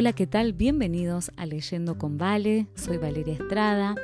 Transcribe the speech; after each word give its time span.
Hola, 0.00 0.12
¿qué 0.12 0.28
tal? 0.28 0.52
Bienvenidos 0.52 1.32
a 1.36 1.44
Leyendo 1.44 1.98
con 1.98 2.18
Vale. 2.18 2.68
Soy 2.76 2.98
Valeria 2.98 3.34
Estrada 3.34 3.96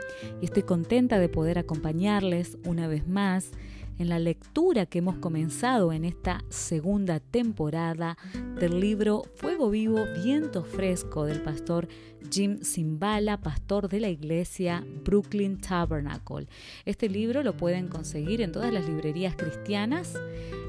y 0.43 0.47
estoy 0.47 0.65
contenta 0.65 1.21
de 1.21 1.29
poder 1.29 1.57
acompañarles 1.57 2.59
una 2.67 2.89
vez 2.89 3.07
más 3.07 3.53
en 3.99 4.09
la 4.09 4.19
lectura 4.19 4.87
que 4.87 4.99
hemos 4.99 5.17
comenzado 5.17 5.93
en 5.93 6.05
esta 6.05 6.45
segunda 6.49 7.21
temporada 7.21 8.17
del 8.59 8.81
libro 8.81 9.25
Fuego 9.35 9.71
Vivo, 9.71 10.05
Viento 10.23 10.65
Fresco 10.65 11.25
del 11.25 11.41
pastor 11.43 11.89
Jim 12.31 12.61
Simbala, 12.63 13.41
pastor 13.41 13.89
de 13.89 14.01
la 14.01 14.09
iglesia 14.09 14.85
Brooklyn 15.05 15.61
Tabernacle. 15.61 16.49
Este 16.85 17.09
libro 17.09 17.43
lo 17.43 17.57
pueden 17.57 17.89
conseguir 17.89 18.41
en 18.41 18.53
todas 18.53 18.73
las 18.73 18.89
librerías 18.89 19.37
cristianas. 19.37 20.15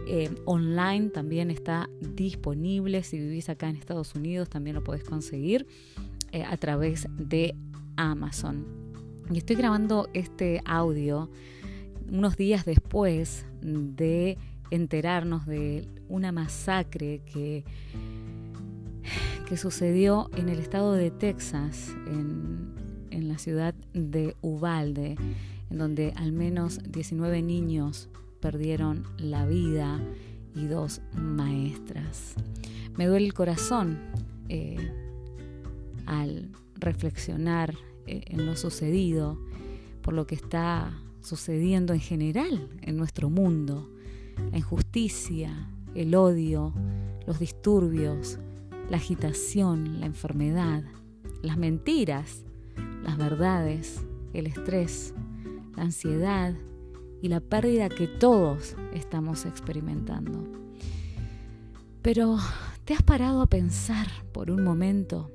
Eh, 0.08 0.30
online 0.46 1.10
también 1.10 1.50
está 1.50 1.90
disponible. 2.02 3.04
Si 3.04 3.18
vivís 3.18 3.50
acá 3.50 3.70
en 3.70 3.78
Estados 3.78 4.16
Unidos, 4.16 4.50
también 4.50 4.76
lo 4.76 4.84
podés 4.84 5.04
conseguir 5.04 5.66
eh, 6.32 6.44
a 6.44 6.58
través 6.58 7.08
de 7.18 7.56
Amazon. 7.96 8.66
Y 9.32 9.40
estoy 9.40 9.56
grabando 9.56 10.08
este 10.14 10.62
audio 10.66 11.32
unos 12.12 12.38
días 12.38 12.66
después 12.66 13.46
de 13.62 14.38
enterarnos 14.72 15.46
de 15.46 15.88
una 16.08 16.32
masacre 16.32 17.22
que, 17.32 17.64
que 19.48 19.58
sucedió 19.58 20.30
en 20.36 20.50
el 20.50 20.60
estado 20.60 20.94
de 20.94 21.12
Texas, 21.12 21.96
en, 22.08 22.74
en 23.12 23.28
la 23.28 23.38
ciudad 23.38 23.74
de 23.94 24.36
Uvalde, 24.42 25.16
en 25.70 25.78
donde 25.78 26.14
al 26.16 26.32
menos 26.32 26.80
19 26.92 27.42
niños 27.42 28.10
perdieron 28.40 29.04
la 29.18 29.46
vida 29.46 30.00
y 30.56 30.68
dos 30.68 31.02
maestras. 31.14 32.36
Me 32.98 33.08
duele 33.08 33.26
el 33.26 33.34
corazón 33.34 34.00
eh, 34.48 34.92
al 36.06 36.50
reflexionar 36.76 37.76
eh, 38.08 38.22
en 38.28 38.46
lo 38.46 38.56
sucedido, 38.56 39.40
por 40.02 40.14
lo 40.14 40.28
que 40.28 40.36
está 40.36 40.94
sucediendo 41.26 41.94
en 41.94 42.00
general 42.00 42.70
en 42.82 42.98
nuestro 42.98 43.30
mundo. 43.30 43.90
La 44.52 44.58
injusticia, 44.58 45.70
el 45.96 46.14
odio, 46.14 46.74
los 47.26 47.40
disturbios, 47.40 48.38
la 48.90 48.98
agitación, 48.98 50.00
la 50.00 50.06
enfermedad, 50.06 50.84
las 51.42 51.58
mentiras, 51.58 52.44
las 53.04 53.18
verdades, 53.18 54.06
el 54.34 54.48
estrés, 54.48 55.14
la 55.76 55.84
ansiedad 55.84 56.54
y 57.22 57.30
la 57.30 57.40
pérdida 57.40 57.90
que 57.90 58.08
todos 58.08 58.76
estamos 58.94 59.46
experimentando. 59.46 60.44
Pero, 62.02 62.38
¿te 62.84 62.94
has 62.94 63.02
parado 63.02 63.42
a 63.42 63.48
pensar 63.48 64.08
por 64.32 64.52
un 64.52 64.64
momento 64.64 65.32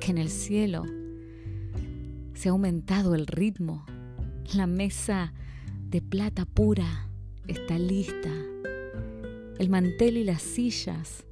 que 0.00 0.10
en 0.10 0.18
el 0.18 0.28
cielo 0.28 0.84
se 2.34 2.48
ha 2.48 2.52
aumentado 2.52 3.14
el 3.14 3.26
ritmo 3.28 3.86
la 4.54 4.66
mesa 4.66 5.32
de 5.88 6.00
plata 6.00 6.44
pura 6.44 7.08
está 7.46 7.78
lista. 7.78 8.30
El 9.58 9.68
mantel 9.70 10.18
y 10.18 10.24
las 10.24 10.42
sillas 10.42 11.24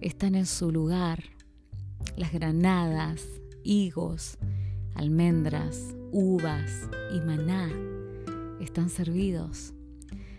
están 0.00 0.34
en 0.34 0.46
su 0.46 0.70
lugar. 0.70 1.24
Las 2.16 2.32
granadas, 2.32 3.26
higos, 3.64 4.38
almendras, 4.94 5.94
uvas 6.12 6.88
y 7.14 7.20
maná 7.20 7.70
están 8.60 8.90
servidos. 8.90 9.72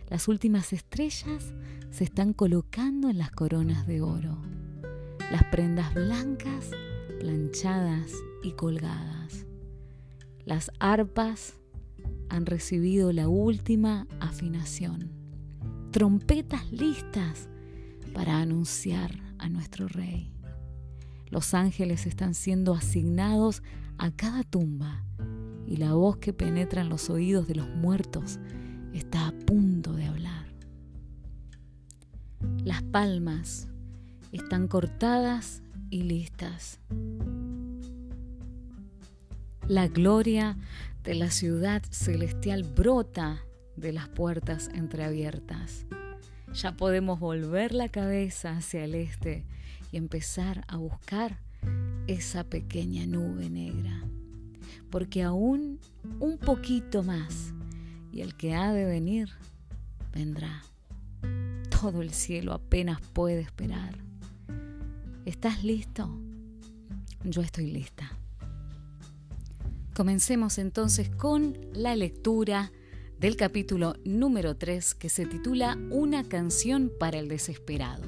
Las 0.09 0.27
últimas 0.27 0.73
estrellas 0.73 1.53
se 1.89 2.03
están 2.03 2.33
colocando 2.33 3.09
en 3.09 3.17
las 3.17 3.31
coronas 3.31 3.87
de 3.87 4.01
oro. 4.01 4.37
Las 5.31 5.43
prendas 5.45 5.93
blancas 5.93 6.71
planchadas 7.19 8.11
y 8.43 8.51
colgadas. 8.53 9.45
Las 10.45 10.71
arpas 10.79 11.60
han 12.31 12.45
recibido 12.45 13.11
la 13.11 13.27
última 13.27 14.07
afinación. 14.21 15.11
Trompetas 15.91 16.71
listas 16.71 17.49
para 18.13 18.39
anunciar 18.39 19.11
a 19.37 19.49
nuestro 19.49 19.89
Rey. 19.89 20.31
Los 21.29 21.53
ángeles 21.53 22.05
están 22.05 22.33
siendo 22.33 22.73
asignados 22.73 23.63
a 23.97 24.11
cada 24.11 24.43
tumba 24.43 25.03
y 25.67 25.75
la 25.75 25.93
voz 25.93 26.17
que 26.17 26.31
penetra 26.31 26.81
en 26.81 26.89
los 26.89 27.09
oídos 27.09 27.47
de 27.49 27.55
los 27.55 27.67
muertos 27.67 28.39
está 28.93 29.27
a 29.27 29.33
punto 29.33 29.91
de 29.91 30.05
hablar. 30.05 30.45
Las 32.63 32.81
palmas 32.81 33.67
están 34.31 34.69
cortadas 34.69 35.63
y 35.89 36.03
listas. 36.03 36.79
La 39.67 39.89
gloria 39.89 40.57
de 41.03 41.15
la 41.15 41.31
ciudad 41.31 41.81
celestial 41.89 42.63
brota 42.63 43.43
de 43.75 43.91
las 43.91 44.07
puertas 44.09 44.69
entreabiertas. 44.73 45.85
Ya 46.53 46.75
podemos 46.75 47.19
volver 47.19 47.73
la 47.73 47.89
cabeza 47.89 48.57
hacia 48.57 48.83
el 48.83 48.95
este 48.95 49.45
y 49.91 49.97
empezar 49.97 50.63
a 50.67 50.77
buscar 50.77 51.39
esa 52.07 52.43
pequeña 52.43 53.05
nube 53.07 53.49
negra. 53.49 54.03
Porque 54.89 55.23
aún 55.23 55.79
un 56.19 56.37
poquito 56.37 57.03
más 57.03 57.53
y 58.11 58.21
el 58.21 58.35
que 58.35 58.53
ha 58.53 58.71
de 58.73 58.85
venir 58.85 59.29
vendrá. 60.13 60.63
Todo 61.69 62.01
el 62.01 62.11
cielo 62.11 62.53
apenas 62.53 63.01
puede 63.13 63.39
esperar. 63.39 63.97
¿Estás 65.25 65.63
listo? 65.63 66.15
Yo 67.23 67.41
estoy 67.41 67.71
lista. 67.71 68.20
Comencemos 69.93 70.57
entonces 70.57 71.09
con 71.09 71.57
la 71.73 71.97
lectura 71.97 72.71
del 73.19 73.35
capítulo 73.35 73.95
número 74.05 74.55
3 74.55 74.95
que 74.95 75.09
se 75.09 75.25
titula 75.25 75.77
Una 75.89 76.23
canción 76.23 76.89
para 76.97 77.19
el 77.19 77.27
desesperado. 77.27 78.03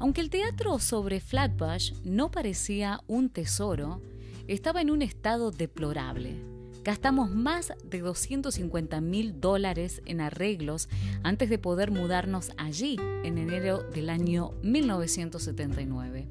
Aunque 0.00 0.20
el 0.20 0.28
teatro 0.28 0.80
sobre 0.80 1.20
Flatbush 1.20 1.92
no 2.02 2.32
parecía 2.32 3.00
un 3.06 3.30
tesoro, 3.30 4.02
estaba 4.48 4.80
en 4.80 4.90
un 4.90 5.02
estado 5.02 5.52
deplorable. 5.52 6.34
Gastamos 6.82 7.30
más 7.30 7.72
de 7.84 8.00
250 8.00 9.00
mil 9.00 9.40
dólares 9.40 10.02
en 10.04 10.20
arreglos 10.20 10.88
antes 11.22 11.48
de 11.48 11.58
poder 11.58 11.92
mudarnos 11.92 12.50
allí 12.56 12.96
en 13.22 13.38
enero 13.38 13.84
del 13.94 14.10
año 14.10 14.50
1979. 14.64 16.26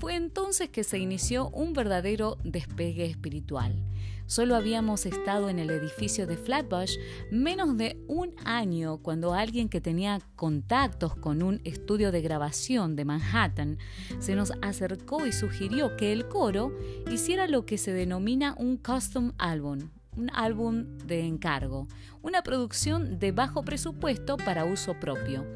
Fue 0.00 0.16
entonces 0.16 0.70
que 0.70 0.82
se 0.82 0.98
inició 0.98 1.50
un 1.50 1.74
verdadero 1.74 2.38
despegue 2.42 3.04
espiritual. 3.04 3.84
Solo 4.24 4.56
habíamos 4.56 5.04
estado 5.04 5.50
en 5.50 5.58
el 5.58 5.68
edificio 5.68 6.26
de 6.26 6.38
Flatbush 6.38 6.96
menos 7.30 7.76
de 7.76 8.02
un 8.08 8.34
año 8.46 8.96
cuando 9.02 9.34
alguien 9.34 9.68
que 9.68 9.82
tenía 9.82 10.20
contactos 10.36 11.16
con 11.16 11.42
un 11.42 11.60
estudio 11.64 12.12
de 12.12 12.22
grabación 12.22 12.96
de 12.96 13.04
Manhattan 13.04 13.76
se 14.20 14.34
nos 14.36 14.54
acercó 14.62 15.26
y 15.26 15.32
sugirió 15.32 15.98
que 15.98 16.14
el 16.14 16.28
coro 16.28 16.74
hiciera 17.10 17.46
lo 17.46 17.66
que 17.66 17.76
se 17.76 17.92
denomina 17.92 18.54
un 18.56 18.78
custom 18.78 19.32
album, 19.36 19.90
un 20.16 20.30
álbum 20.34 20.98
de 21.06 21.20
encargo, 21.26 21.88
una 22.22 22.42
producción 22.42 23.18
de 23.18 23.32
bajo 23.32 23.62
presupuesto 23.62 24.36
para 24.36 24.64
uso 24.64 24.98
propio. 24.98 25.46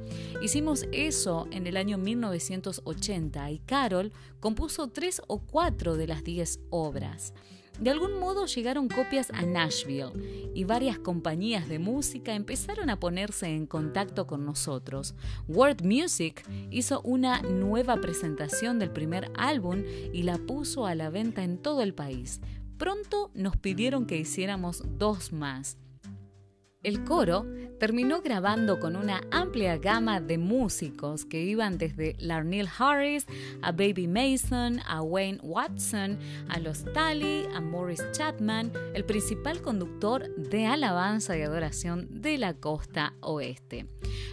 Hicimos 0.43 0.87
eso 0.93 1.47
en 1.51 1.67
el 1.67 1.77
año 1.77 1.99
1980 1.99 3.51
y 3.51 3.59
Carol 3.61 4.13
compuso 4.41 4.89
tres 4.89 5.21
o 5.27 5.41
cuatro 5.41 5.97
de 5.97 6.07
las 6.07 6.25
diez 6.25 6.61
obras. 6.71 7.35
De 7.81 7.91
algún 7.91 8.21
modo 8.21 8.47
llegaron 8.47 8.89
copias 8.89 9.33
a 9.33 9.43
Nashville 9.43 10.53
y 10.55 10.63
varias 10.63 10.97
compañías 11.01 11.69
de 11.69 11.81
música 11.81 12.33
empezaron 12.35 12.89
a 12.89 13.01
ponerse 13.01 13.49
en 13.49 13.67
contacto 13.67 14.29
con 14.29 14.45
nosotros. 14.45 15.17
World 15.49 15.85
Music 15.85 16.47
hizo 16.71 17.01
una 17.03 17.43
nueva 17.43 17.97
presentación 17.97 18.79
del 18.79 18.91
primer 18.91 19.29
álbum 19.37 19.83
y 20.13 20.23
la 20.23 20.39
puso 20.39 20.87
a 20.87 20.95
la 20.95 21.11
venta 21.11 21.43
en 21.43 21.59
todo 21.59 21.83
el 21.83 21.95
país. 21.95 22.41
Pronto 22.79 23.31
nos 23.35 23.57
pidieron 23.57 24.05
que 24.07 24.17
hiciéramos 24.17 24.83
dos 24.99 25.33
más. 25.33 25.79
El 26.85 27.03
coro 27.03 27.47
terminó 27.81 28.21
grabando 28.21 28.79
con 28.79 28.95
una 28.95 29.23
amplia 29.31 29.79
gama 29.79 30.21
de 30.21 30.37
músicos 30.37 31.25
que 31.25 31.43
iban 31.43 31.79
desde 31.79 32.15
Larnell 32.19 32.69
Harris 32.79 33.27
a 33.63 33.73
Baby 33.73 34.07
Mason, 34.07 34.81
a 34.87 35.01
Wayne 35.01 35.39
Watson, 35.43 36.19
a 36.51 36.59
Los 36.61 36.85
Tally, 36.93 37.47
a 37.55 37.63
Morris 37.63 38.03
Chapman, 38.13 38.71
el 38.95 39.07
principal 39.07 39.63
conductor 39.63 40.29
de 40.37 40.67
alabanza 40.67 41.39
y 41.39 41.43
adoración 41.43 42.21
de 42.21 42.37
la 42.37 42.53
costa 42.53 43.15
oeste. 43.21 43.87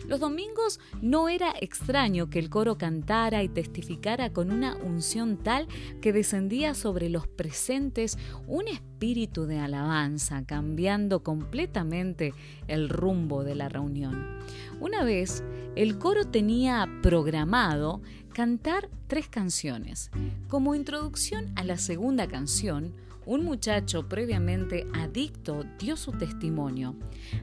Los 0.06 0.19
domingos 0.19 0.81
no 1.01 1.30
era 1.30 1.53
extraño 1.62 2.30
que 2.30 2.39
el 2.39 2.50
coro 2.50 2.77
cantara 2.77 3.44
y 3.44 3.48
testificara 3.48 4.33
con 4.33 4.51
una 4.51 4.75
unción 4.75 5.38
tal 5.38 5.69
que 6.01 6.12
descendía 6.12 6.74
sobre 6.74 7.07
los 7.07 7.27
presentes 7.27 8.18
un 8.45 8.68
espíritu 8.68 8.90
de 9.01 9.57
alabanza, 9.57 10.45
cambiando 10.45 11.24
completamente 11.24 12.36
el 12.68 12.88
rumbo 12.88 13.44
de 13.44 13.56
la 13.56 13.68
reunión. 13.68 14.38
Una 14.80 15.03
vez, 15.03 15.44
el 15.75 15.98
coro 15.98 16.25
tenía 16.25 16.88
programado 17.01 18.00
cantar 18.31 18.89
tres 19.07 19.27
canciones. 19.27 20.12
Como 20.48 20.75
introducción 20.75 21.51
a 21.56 21.63
la 21.63 21.80
segunda 21.80 22.27
canción, 22.27 22.94
un 23.25 23.44
muchacho 23.44 24.07
previamente 24.07 24.88
adicto 24.94 25.63
dio 25.77 25.95
su 25.95 26.12
testimonio. 26.12 26.95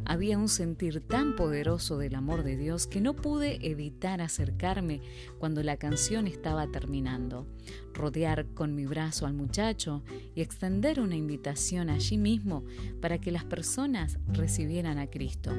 Había 0.04 0.36
un 0.36 0.48
sentir 0.48 1.00
tan 1.00 1.36
poderoso 1.36 1.98
del 1.98 2.16
amor 2.16 2.42
de 2.42 2.56
Dios 2.56 2.86
que 2.86 3.00
no 3.00 3.14
pude 3.14 3.58
evitar 3.66 4.20
acercarme 4.20 5.00
cuando 5.38 5.62
la 5.62 5.76
canción 5.76 6.26
estaba 6.26 6.66
terminando, 6.66 7.46
rodear 7.94 8.46
con 8.54 8.74
mi 8.74 8.86
brazo 8.86 9.26
al 9.26 9.34
muchacho 9.34 10.02
y 10.34 10.40
extender 10.40 11.00
una 11.00 11.16
invitación 11.16 11.90
allí 11.90 12.18
mismo 12.18 12.64
para 13.00 13.18
que 13.18 13.30
las 13.30 13.44
personas 13.44 14.18
recibieran 14.28 14.98
a 14.98 15.08
Cristo. 15.08 15.52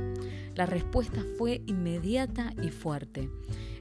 La 0.55 0.65
respuesta 0.65 1.23
fue 1.37 1.61
inmediata 1.65 2.53
y 2.61 2.69
fuerte. 2.69 3.29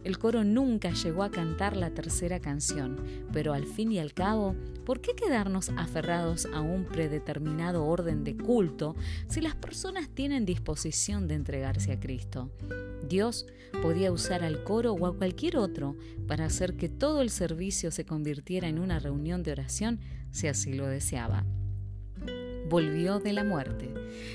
El 0.08 0.18
coro 0.18 0.42
nunca 0.42 0.90
llegó 0.94 1.22
a 1.22 1.30
cantar 1.30 1.76
la 1.76 1.90
tercera 1.90 2.40
canción, 2.40 2.96
pero 3.30 3.52
al 3.52 3.66
fin 3.66 3.92
y 3.92 3.98
al 3.98 4.14
cabo, 4.14 4.56
¿por 4.86 5.02
qué 5.02 5.14
quedarnos 5.14 5.68
aferrados 5.76 6.48
a 6.54 6.62
un 6.62 6.86
predeterminado 6.86 7.84
orden 7.84 8.24
de 8.24 8.34
culto 8.34 8.96
si 9.28 9.42
las 9.42 9.54
personas 9.54 10.08
tienen 10.08 10.46
disposición 10.46 11.28
de 11.28 11.34
entregarse 11.34 11.92
a 11.92 12.00
Cristo? 12.00 12.50
Dios 13.06 13.44
podía 13.82 14.10
usar 14.10 14.44
al 14.44 14.64
coro 14.64 14.94
o 14.94 15.06
a 15.06 15.14
cualquier 15.14 15.58
otro 15.58 15.94
para 16.26 16.46
hacer 16.46 16.78
que 16.78 16.88
todo 16.88 17.20
el 17.20 17.28
servicio 17.28 17.90
se 17.90 18.06
convirtiera 18.06 18.66
en 18.66 18.78
una 18.78 19.00
reunión 19.00 19.42
de 19.42 19.52
oración 19.52 20.00
si 20.30 20.46
así 20.46 20.72
lo 20.72 20.86
deseaba 20.86 21.44
volvió 22.68 23.18
de 23.18 23.32
la 23.32 23.44
muerte. 23.44 23.92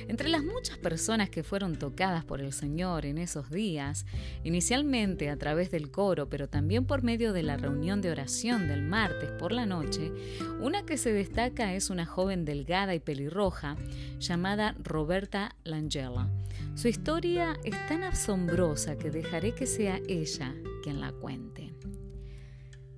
Entre 0.07 0.29
las 0.29 0.43
muchas 0.43 0.77
personas 0.77 1.29
que 1.29 1.43
fueron 1.43 1.75
tocadas 1.75 2.25
por 2.25 2.41
el 2.41 2.53
Señor 2.53 3.05
en 3.05 3.17
esos 3.17 3.49
días, 3.49 4.05
inicialmente 4.43 5.29
a 5.29 5.37
través 5.37 5.71
del 5.71 5.91
coro, 5.91 6.29
pero 6.29 6.47
también 6.47 6.85
por 6.85 7.03
medio 7.03 7.33
de 7.33 7.43
la 7.43 7.57
reunión 7.57 8.01
de 8.01 8.11
oración 8.11 8.67
del 8.67 8.81
martes 8.81 9.31
por 9.31 9.51
la 9.51 9.65
noche, 9.65 10.11
una 10.59 10.85
que 10.85 10.97
se 10.97 11.13
destaca 11.13 11.73
es 11.73 11.89
una 11.89 12.05
joven 12.05 12.45
delgada 12.45 12.95
y 12.95 12.99
pelirroja 12.99 13.75
llamada 14.19 14.75
Roberta 14.83 15.55
Langella. 15.63 16.29
Su 16.75 16.87
historia 16.87 17.57
es 17.63 17.75
tan 17.87 18.03
asombrosa 18.03 18.97
que 18.97 19.11
dejaré 19.11 19.53
que 19.53 19.67
sea 19.67 19.99
ella 20.07 20.55
quien 20.81 20.99
la 20.99 21.11
cuente. 21.11 21.73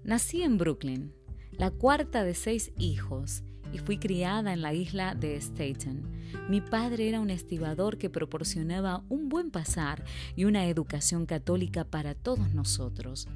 Nací 0.03 0.43
en 0.43 0.57
Brooklyn, 0.57 1.13
la 1.51 1.71
cuarta 1.71 2.23
de 2.23 2.35
seis 2.35 2.71
hijos, 2.77 3.43
y 3.75 3.77
fui 3.77 3.97
criada 3.97 4.53
en 4.53 4.61
la 4.61 4.73
isla 4.73 5.15
de 5.15 5.35
Staten. 5.35 6.01
Mi 6.47 6.61
padre 6.61 7.09
era 7.09 7.19
un 7.19 7.29
estibador 7.29 7.97
que 7.97 8.09
proporcionaba 8.09 9.03
un 9.09 9.27
buen 9.27 9.51
pasar 9.51 10.05
y 10.33 10.45
una 10.45 10.67
educación 10.67 11.25
católica 11.25 11.83
para 11.83 12.15
todos 12.15 12.53
nosotros. 12.53 13.27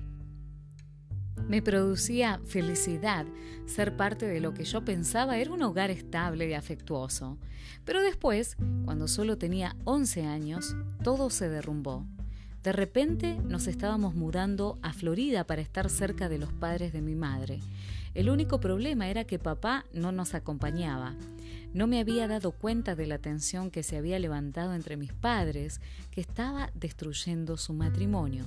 Me 1.50 1.62
producía 1.62 2.40
felicidad 2.46 3.26
ser 3.66 3.98
parte 3.98 4.28
de 4.28 4.40
lo 4.40 4.54
que 4.54 4.64
yo 4.64 4.86
pensaba 4.86 5.38
era 5.38 5.52
un 5.52 5.62
hogar 5.62 5.92
estable 5.92 6.50
y 6.50 6.54
afectuoso. 6.54 7.38
Pero 7.84 8.02
después, 8.02 8.56
cuando 8.86 9.10
solo 9.10 9.38
tenía 9.38 9.76
11 9.84 10.26
años, 10.26 10.74
todo 11.04 11.30
se 11.32 11.50
derrumbó. 11.50 12.08
De 12.64 12.72
repente 12.72 13.38
nos 13.44 13.68
estábamos 13.68 14.16
mudando 14.16 14.80
a 14.84 14.94
Florida 14.94 15.46
para 15.46 15.62
estar 15.62 15.90
cerca 15.90 16.30
de 16.30 16.38
los 16.38 16.54
padres 16.54 16.94
de 16.94 17.02
mi 17.02 17.16
madre. 17.16 17.60
El 18.14 18.30
único 18.30 18.60
problema 18.60 19.10
era 19.10 19.24
que 19.24 19.40
papá 19.40 19.86
no 19.94 20.12
nos 20.12 20.34
acompañaba. 20.34 21.16
No 21.74 21.86
me 21.86 22.00
había 22.00 22.28
dado 22.28 22.52
cuenta 22.52 22.96
de 22.96 23.06
la 23.06 23.20
tensión 23.20 23.70
que 23.70 23.84
se 23.84 23.98
había 23.98 24.18
levantado 24.18 24.74
entre 24.74 24.98
mis 24.98 25.14
padres, 25.14 25.82
que 26.10 26.20
estaba 26.20 26.72
destruyendo 26.74 27.58
su 27.58 27.74
matrimonio. 27.74 28.46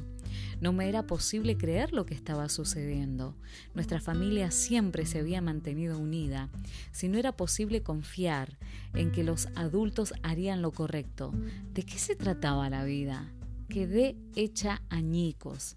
No 0.61 0.73
me 0.73 0.89
era 0.89 1.07
posible 1.07 1.57
creer 1.57 1.93
lo 1.93 2.05
que 2.05 2.15
estaba 2.15 2.49
sucediendo. 2.49 3.37
Nuestra 3.75 4.01
familia 4.01 4.51
siempre 4.51 5.07
se 5.07 5.21
había 5.21 5.41
mantenido 5.41 5.99
unida. 5.99 6.49
Si 6.91 7.09
no 7.09 7.17
era 7.19 7.33
posible 7.33 7.83
confiar 7.83 8.59
en 8.95 9.13
que 9.13 9.23
los 9.23 9.47
adultos 9.55 10.15
harían 10.23 10.61
lo 10.61 10.73
correcto, 10.73 11.33
¿de 11.73 11.85
qué 11.85 11.99
se 11.99 12.17
trataba 12.17 12.71
la 12.71 12.85
vida? 12.85 13.33
Quedé 13.69 14.17
hecha 14.35 14.83
añicos. 14.89 15.77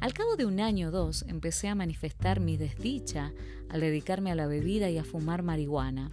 Al 0.00 0.14
cabo 0.14 0.36
de 0.36 0.46
un 0.46 0.60
año 0.60 0.88
o 0.88 0.90
dos 0.90 1.24
empecé 1.28 1.68
a 1.68 1.74
manifestar 1.74 2.40
mi 2.40 2.56
desdicha 2.56 3.32
al 3.68 3.80
dedicarme 3.80 4.30
a 4.30 4.34
la 4.34 4.46
bebida 4.46 4.90
y 4.90 4.98
a 4.98 5.04
fumar 5.04 5.42
marihuana. 5.42 6.12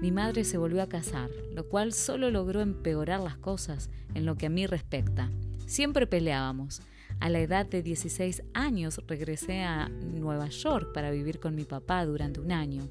Mi 0.00 0.10
madre 0.12 0.44
se 0.44 0.58
volvió 0.58 0.82
a 0.82 0.88
casar, 0.88 1.30
lo 1.52 1.68
cual 1.68 1.92
solo 1.92 2.30
logró 2.30 2.60
empeorar 2.60 3.20
las 3.20 3.36
cosas 3.36 3.90
en 4.14 4.26
lo 4.26 4.36
que 4.36 4.46
a 4.46 4.50
mí 4.50 4.66
respecta. 4.66 5.30
Siempre 5.66 6.06
peleábamos. 6.06 6.80
A 7.20 7.28
la 7.28 7.40
edad 7.40 7.66
de 7.66 7.82
16 7.82 8.42
años 8.54 9.00
regresé 9.06 9.62
a 9.62 9.88
Nueva 9.88 10.48
York 10.48 10.92
para 10.92 11.10
vivir 11.10 11.40
con 11.40 11.54
mi 11.54 11.64
papá 11.64 12.04
durante 12.04 12.40
un 12.40 12.52
año. 12.52 12.88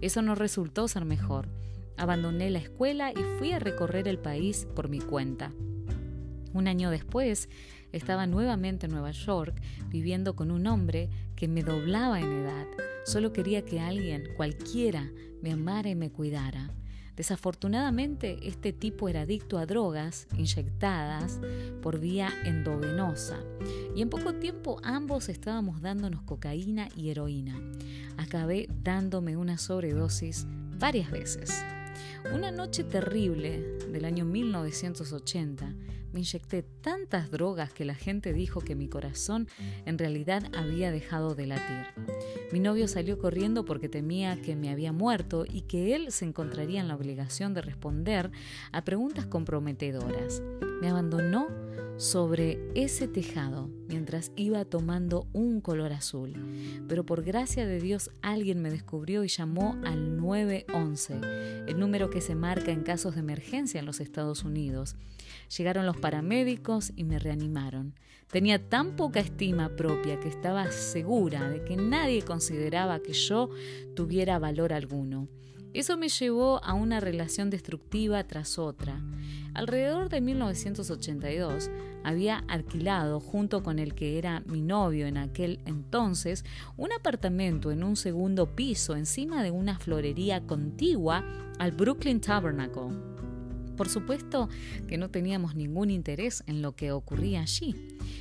Eso 0.00 0.22
no 0.22 0.34
resultó 0.34 0.88
ser 0.88 1.04
mejor. 1.04 1.48
Abandoné 1.96 2.50
la 2.50 2.58
escuela 2.58 3.12
y 3.12 3.22
fui 3.38 3.52
a 3.52 3.58
recorrer 3.58 4.08
el 4.08 4.18
país 4.18 4.66
por 4.74 4.88
mi 4.88 5.00
cuenta. 5.00 5.52
Un 6.52 6.66
año 6.66 6.90
después, 6.90 7.48
estaba 7.92 8.26
nuevamente 8.26 8.86
en 8.86 8.92
Nueva 8.92 9.10
York 9.10 9.60
viviendo 9.88 10.34
con 10.36 10.50
un 10.50 10.66
hombre 10.66 11.08
que 11.36 11.48
me 11.48 11.62
doblaba 11.62 12.20
en 12.20 12.32
edad. 12.32 12.66
Solo 13.04 13.32
quería 13.32 13.64
que 13.64 13.80
alguien, 13.80 14.24
cualquiera, 14.36 15.10
me 15.42 15.52
amara 15.52 15.88
y 15.88 15.94
me 15.94 16.10
cuidara. 16.10 16.70
Desafortunadamente, 17.16 18.38
este 18.48 18.72
tipo 18.72 19.08
era 19.08 19.22
adicto 19.22 19.58
a 19.58 19.66
drogas 19.66 20.26
inyectadas 20.38 21.38
por 21.82 22.00
vía 22.00 22.32
endovenosa 22.46 23.38
y 23.94 24.00
en 24.00 24.08
poco 24.08 24.34
tiempo 24.36 24.80
ambos 24.82 25.28
estábamos 25.28 25.82
dándonos 25.82 26.22
cocaína 26.22 26.88
y 26.96 27.10
heroína. 27.10 27.60
Acabé 28.16 28.68
dándome 28.82 29.36
una 29.36 29.58
sobredosis 29.58 30.46
varias 30.78 31.10
veces. 31.10 31.62
Una 32.32 32.50
noche 32.50 32.84
terrible 32.84 33.60
del 33.92 34.06
año 34.06 34.24
1980 34.24 35.74
me 36.12 36.20
inyecté 36.20 36.62
tantas 36.62 37.30
drogas 37.30 37.72
que 37.72 37.84
la 37.84 37.94
gente 37.94 38.32
dijo 38.32 38.60
que 38.60 38.74
mi 38.74 38.88
corazón 38.88 39.48
en 39.86 39.98
realidad 39.98 40.42
había 40.54 40.90
dejado 40.90 41.34
de 41.34 41.46
latir. 41.46 41.86
Mi 42.52 42.60
novio 42.60 42.88
salió 42.88 43.18
corriendo 43.18 43.64
porque 43.64 43.88
temía 43.88 44.40
que 44.40 44.56
me 44.56 44.70
había 44.70 44.92
muerto 44.92 45.44
y 45.48 45.62
que 45.62 45.94
él 45.94 46.12
se 46.12 46.24
encontraría 46.24 46.80
en 46.80 46.88
la 46.88 46.96
obligación 46.96 47.54
de 47.54 47.62
responder 47.62 48.30
a 48.72 48.84
preguntas 48.84 49.26
comprometedoras. 49.26 50.42
Me 50.80 50.88
abandonó 50.88 51.48
sobre 52.00 52.58
ese 52.74 53.08
tejado 53.08 53.68
mientras 53.86 54.32
iba 54.34 54.64
tomando 54.64 55.26
un 55.34 55.60
color 55.60 55.92
azul. 55.92 56.32
Pero 56.88 57.04
por 57.04 57.22
gracia 57.22 57.66
de 57.66 57.78
Dios 57.78 58.10
alguien 58.22 58.62
me 58.62 58.70
descubrió 58.70 59.22
y 59.22 59.28
llamó 59.28 59.78
al 59.84 60.16
911, 60.16 61.20
el 61.68 61.78
número 61.78 62.08
que 62.08 62.22
se 62.22 62.34
marca 62.34 62.70
en 62.70 62.84
casos 62.84 63.16
de 63.16 63.20
emergencia 63.20 63.80
en 63.80 63.84
los 63.84 64.00
Estados 64.00 64.44
Unidos. 64.44 64.96
Llegaron 65.56 65.86
los 65.86 65.96
paramédicos 65.96 66.92
y 66.96 67.04
me 67.04 67.18
reanimaron. 67.18 67.94
Tenía 68.30 68.68
tan 68.68 68.94
poca 68.94 69.18
estima 69.18 69.70
propia 69.70 70.20
que 70.20 70.28
estaba 70.28 70.70
segura 70.70 71.50
de 71.50 71.64
que 71.64 71.76
nadie 71.76 72.22
consideraba 72.22 73.00
que 73.00 73.12
yo 73.12 73.50
tuviera 73.96 74.38
valor 74.38 74.72
alguno. 74.72 75.28
Eso 75.72 75.96
me 75.96 76.08
llevó 76.08 76.62
a 76.64 76.74
una 76.74 77.00
relación 77.00 77.50
destructiva 77.50 78.24
tras 78.24 78.58
otra. 78.58 79.00
Alrededor 79.54 80.08
de 80.08 80.20
1982 80.20 81.70
había 82.04 82.38
alquilado, 82.48 83.20
junto 83.20 83.62
con 83.62 83.78
el 83.78 83.94
que 83.94 84.18
era 84.18 84.42
mi 84.46 84.62
novio 84.62 85.06
en 85.06 85.16
aquel 85.16 85.60
entonces, 85.66 86.44
un 86.76 86.92
apartamento 86.92 87.70
en 87.70 87.84
un 87.84 87.96
segundo 87.96 88.54
piso 88.54 88.96
encima 88.96 89.42
de 89.42 89.50
una 89.50 89.78
florería 89.78 90.46
contigua 90.46 91.24
al 91.58 91.72
Brooklyn 91.72 92.20
Tabernacle. 92.20 93.19
Por 93.80 93.88
supuesto 93.88 94.50
que 94.88 94.98
no 94.98 95.08
teníamos 95.08 95.54
ningún 95.56 95.88
interés 95.90 96.44
en 96.46 96.60
lo 96.60 96.76
que 96.76 96.92
ocurría 96.92 97.40
allí. 97.40 97.74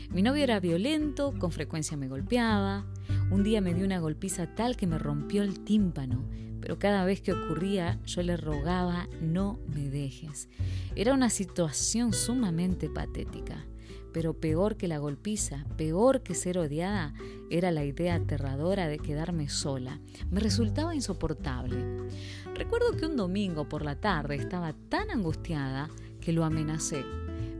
Mi 0.09 0.21
novio 0.21 0.41
era 0.41 0.61
violento, 0.61 1.33
con 1.37 1.51
frecuencia 1.51 1.97
me 1.97 2.07
golpeaba. 2.07 2.85
Un 3.29 3.43
día 3.43 3.59
me 3.59 3.73
dio 3.73 3.83
una 3.83 3.99
golpiza 3.99 4.55
tal 4.55 4.77
que 4.77 4.87
me 4.87 4.97
rompió 4.97 5.43
el 5.43 5.59
tímpano 5.65 6.23
pero 6.61 6.77
cada 6.77 7.05
vez 7.05 7.21
que 7.21 7.33
ocurría 7.33 7.99
yo 8.05 8.21
le 8.21 8.37
rogaba 8.37 9.07
no 9.21 9.59
me 9.73 9.89
dejes. 9.89 10.49
Era 10.95 11.13
una 11.13 11.29
situación 11.29 12.13
sumamente 12.13 12.89
patética, 12.89 13.65
pero 14.13 14.33
peor 14.33 14.75
que 14.75 14.87
la 14.87 14.97
golpiza, 14.97 15.65
peor 15.77 16.21
que 16.21 16.35
ser 16.35 16.57
odiada, 16.57 17.13
era 17.49 17.71
la 17.71 17.83
idea 17.83 18.15
aterradora 18.15 18.87
de 18.87 18.99
quedarme 18.99 19.49
sola. 19.49 19.99
Me 20.31 20.39
resultaba 20.39 20.95
insoportable. 20.95 22.07
Recuerdo 22.55 22.95
que 22.97 23.05
un 23.05 23.15
domingo 23.15 23.67
por 23.69 23.83
la 23.83 23.95
tarde 23.95 24.35
estaba 24.35 24.73
tan 24.89 25.11
angustiada 25.11 25.89
que 26.21 26.33
lo 26.33 26.43
amenacé. 26.43 27.03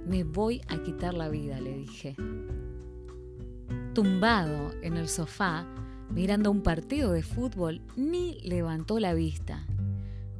Me 0.08 0.24
voy 0.24 0.62
a 0.68 0.82
quitar 0.82 1.14
la 1.14 1.30
vida, 1.30 1.60
le 1.62 1.78
dije. 1.78 2.16
Tumbado 3.94 4.72
en 4.82 4.98
el 4.98 5.08
sofá, 5.08 5.68
mirando 6.10 6.52
un 6.52 6.62
partido 6.62 7.12
de 7.12 7.24
fútbol, 7.24 7.82
ni 7.96 8.40
levantó 8.42 9.00
la 9.00 9.14
vista. 9.14 9.66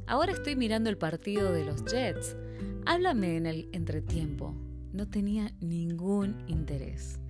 Ahora 0.06 0.32
estoy 0.32 0.56
mirando 0.56 0.90
el 0.90 0.98
partido 0.98 1.52
de 1.52 1.64
los 1.64 1.84
Jets. 1.84 2.36
Háblame 2.84 3.36
en 3.36 3.46
el 3.46 3.68
entretiempo. 3.72 4.54
No 4.92 5.08
tenía 5.08 5.52
ningún 5.60 6.36
interés. 6.46 7.20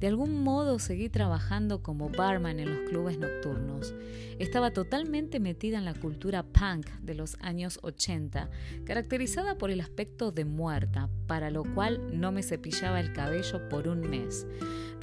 De 0.00 0.08
algún 0.08 0.42
modo 0.42 0.78
seguí 0.78 1.08
trabajando 1.08 1.82
como 1.82 2.10
barman 2.10 2.60
en 2.60 2.68
los 2.68 2.90
clubes 2.90 3.18
nocturnos. 3.18 3.94
Estaba 4.38 4.72
totalmente 4.72 5.40
metida 5.40 5.78
en 5.78 5.84
la 5.84 5.94
cultura 5.94 6.42
punk 6.42 6.90
de 7.00 7.14
los 7.14 7.36
años 7.40 7.78
80, 7.82 8.50
caracterizada 8.84 9.56
por 9.56 9.70
el 9.70 9.80
aspecto 9.80 10.32
de 10.32 10.44
muerta, 10.44 11.08
para 11.26 11.50
lo 11.50 11.62
cual 11.74 12.20
no 12.20 12.32
me 12.32 12.42
cepillaba 12.42 13.00
el 13.00 13.12
cabello 13.12 13.68
por 13.68 13.88
un 13.88 14.00
mes. 14.00 14.46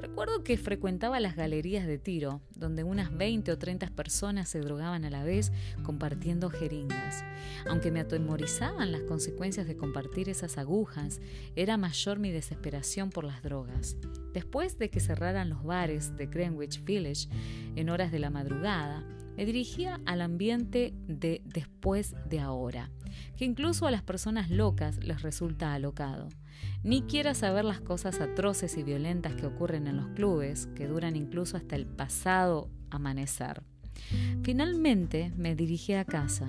Recuerdo 0.01 0.43
que 0.43 0.58
frecuentaba 0.58 1.20
las 1.20 1.36
galerías 1.36 1.86
de 1.86 2.00
tiro, 2.00 2.41
donde 2.55 2.84
unas 2.84 3.15
20 3.15 3.51
o 3.51 3.58
30 3.60 3.88
personas 3.91 4.50
se 4.50 4.60
drogaban 4.60 5.05
a 5.05 5.12
la 5.12 5.24
vez 5.24 5.51
compartiendo 5.84 6.50
jeringas. 6.50 7.24
Aunque 7.70 7.91
me 7.91 8.00
atemorizaban 8.00 8.91
las 8.91 9.03
consecuencias 9.03 9.67
de 9.67 9.77
compartir 9.77 10.27
esas 10.27 10.58
agujas, 10.58 11.22
era 11.55 11.77
mayor 11.77 12.17
mi 12.17 12.31
desesperación 12.31 13.12
por 13.12 13.25
las 13.25 13.43
drogas. 13.43 13.96
Después 14.34 14.79
de 14.79 14.89
que 14.89 15.00
cerraran 15.00 15.50
los 15.50 15.63
bares 15.63 16.17
de 16.17 16.25
Greenwich 16.25 16.84
Village 16.84 17.29
en 17.75 17.91
horas 17.91 18.12
de 18.12 18.20
la 18.20 18.31
madrugada, 18.31 19.05
me 19.38 19.46
dirigía 19.46 20.01
al 20.08 20.22
ambiente 20.22 20.96
de 21.08 21.43
después 21.46 22.15
de 22.27 22.39
ahora, 22.39 22.89
que 23.38 23.46
incluso 23.46 23.86
a 23.86 23.91
las 23.91 24.01
personas 24.01 24.50
locas 24.50 24.98
les 25.03 25.22
resulta 25.22 25.75
alocado. 25.75 26.27
Ni 26.83 27.03
quiera 27.03 27.33
saber 27.33 27.65
las 27.65 27.81
cosas 27.81 28.19
atroces 28.21 28.77
y 28.77 28.83
violentas 28.83 29.35
que 29.35 29.45
ocurren 29.45 29.87
en 29.87 29.97
los 29.97 30.07
clubes, 30.09 30.67
que 30.75 30.87
duran 30.87 31.15
incluso 31.15 31.57
hasta 31.57 31.75
el 31.75 31.85
pasado 31.85 32.69
amanecer. 32.89 33.61
Finalmente 34.43 35.31
me 35.37 35.55
dirigí 35.55 35.93
a 35.93 36.05
casa. 36.05 36.47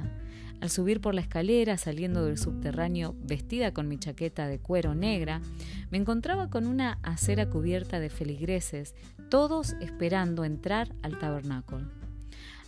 Al 0.60 0.70
subir 0.70 1.00
por 1.00 1.14
la 1.14 1.20
escalera, 1.20 1.76
saliendo 1.76 2.24
del 2.24 2.38
subterráneo 2.38 3.16
vestida 3.18 3.74
con 3.74 3.88
mi 3.88 3.98
chaqueta 3.98 4.46
de 4.46 4.60
cuero 4.60 4.94
negra, 4.94 5.42
me 5.90 5.98
encontraba 5.98 6.50
con 6.50 6.66
una 6.66 6.98
acera 7.02 7.50
cubierta 7.50 7.98
de 7.98 8.10
feligreses, 8.10 8.94
todos 9.28 9.74
esperando 9.80 10.44
entrar 10.44 10.94
al 11.02 11.18
tabernáculo. 11.18 11.90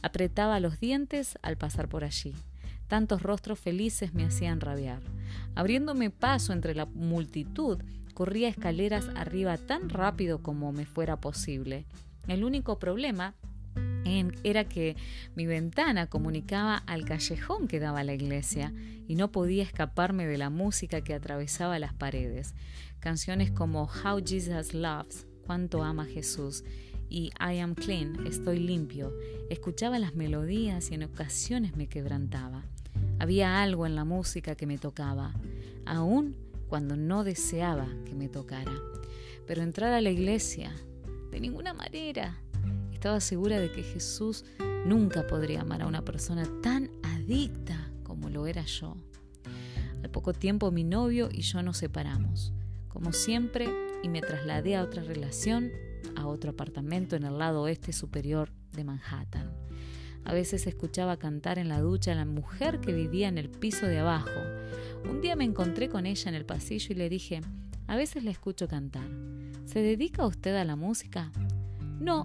Apretaba 0.03 0.61
los 0.61 0.81
dientes 0.81 1.39
al 1.41 1.57
pasar 1.57 1.89
por 1.89 2.05
allí. 2.05 2.35
Tantos 2.95 3.25
rostros 3.25 3.59
felices 3.59 4.15
me 4.15 4.25
hacían 4.25 4.61
rabiar. 4.61 5.01
Abriéndome 5.57 6.11
paso 6.11 6.53
entre 6.53 6.77
la 6.77 6.87
multitud, 6.87 7.79
corría 8.15 8.47
escaleras 8.49 9.09
arriba 9.17 9.59
tan 9.59 9.89
rápido 9.91 10.45
como 10.45 10.71
me 10.71 10.87
fuera 10.87 11.17
posible. 11.17 11.87
El 12.29 12.45
único 12.45 12.79
problema 12.79 13.35
era 14.45 14.69
que 14.69 14.95
mi 15.35 15.45
ventana 15.45 16.07
comunicaba 16.07 16.77
al 16.87 17.05
callejón 17.05 17.67
que 17.67 17.81
daba 17.81 18.05
la 18.05 18.15
iglesia 18.15 18.73
y 19.09 19.17
no 19.17 19.33
podía 19.33 19.65
escaparme 19.65 20.29
de 20.29 20.39
la 20.39 20.49
música 20.49 21.01
que 21.01 21.15
atravesaba 21.15 21.81
las 21.81 21.95
paredes. 21.95 22.55
Canciones 23.01 23.51
como 23.51 23.91
How 24.05 24.23
Jesus 24.25 24.73
Loves, 24.73 25.27
Cuánto 25.45 25.83
ama 25.83 26.05
Jesús 26.05 26.63
y 27.11 27.33
I 27.41 27.59
am 27.59 27.75
clean, 27.75 28.25
estoy 28.25 28.61
limpio. 28.61 29.13
Escuchaba 29.51 29.99
las 29.99 30.15
melodías 30.15 30.93
y 30.93 30.95
en 30.95 31.03
ocasiones 31.03 31.77
me 31.77 31.89
quebrantaba. 31.89 32.63
Había 33.25 33.63
algo 33.63 33.87
en 33.87 33.95
la 33.95 34.05
música 34.05 34.55
que 34.55 34.67
me 34.67 34.77
tocaba, 34.77 35.33
aun 35.87 36.37
cuando 36.69 36.95
no 36.95 37.25
deseaba 37.25 37.89
que 38.05 38.15
me 38.15 38.29
tocara. 38.29 38.71
Pero 39.47 39.63
entrar 39.63 39.95
a 39.95 40.03
la 40.03 40.11
iglesia, 40.11 40.77
de 41.31 41.41
ninguna 41.41 41.73
manera. 41.73 42.39
Estaba 42.93 43.21
segura 43.21 43.59
de 43.61 43.73
que 43.73 43.83
Jesús 43.83 44.45
nunca 44.85 45.27
podría 45.27 45.63
amar 45.63 45.81
a 45.81 45.87
una 45.87 46.05
persona 46.05 46.47
tan 46.63 46.91
adicta 47.03 47.91
como 48.03 48.29
lo 48.29 48.47
era 48.47 48.67
yo. 48.67 48.95
Al 50.03 50.11
poco 50.11 50.35
tiempo 50.35 50.71
mi 50.71 50.85
novio 50.85 51.31
y 51.33 51.41
yo 51.41 51.63
nos 51.63 51.79
separamos, 51.79 52.53
como 52.89 53.15
siempre, 53.15 53.71
y 54.03 54.11
me 54.11 54.21
trasladé 54.21 54.77
a 54.77 54.83
otra 54.83 55.03
relación, 55.03 55.71
a 56.15 56.27
otro 56.27 56.51
apartamento 56.51 57.17
en 57.17 57.25
el 57.25 57.39
lado 57.39 57.63
oeste 57.63 57.95
superior 57.95 58.53
de 58.73 58.85
Manhattan. 58.85 59.51
A 60.25 60.33
veces 60.33 60.67
escuchaba 60.67 61.19
cantar 61.19 61.59
en 61.59 61.69
la 61.69 61.81
ducha 61.81 62.13
a 62.13 62.17
la 62.17 62.25
mujer 62.25 62.81
que 62.81 62.93
vivía 62.93 63.29
en 63.29 63.39
el 63.39 63.51
piso 63.51 63.87
de 63.87 63.99
abajo. 63.99 64.41
Un 65.09 65.21
día 65.21 65.37
me 65.37 65.45
encontré 65.45 65.89
con 65.89 66.07
ella 66.07 66.29
en 66.29 66.35
el 66.35 66.47
pasillo 66.47 66.89
y 66.91 66.97
le 66.97 67.09
dije, 67.09 67.41
a 67.87 67.97
veces 67.97 68.25
la 68.25 68.31
escucho 68.31 68.67
cantar. 68.69 69.07
¿Se 69.67 69.81
dedica 69.81 70.27
usted 70.27 70.57
a 70.57 70.65
la 70.65 70.77
música? 70.77 71.31
No, 72.01 72.23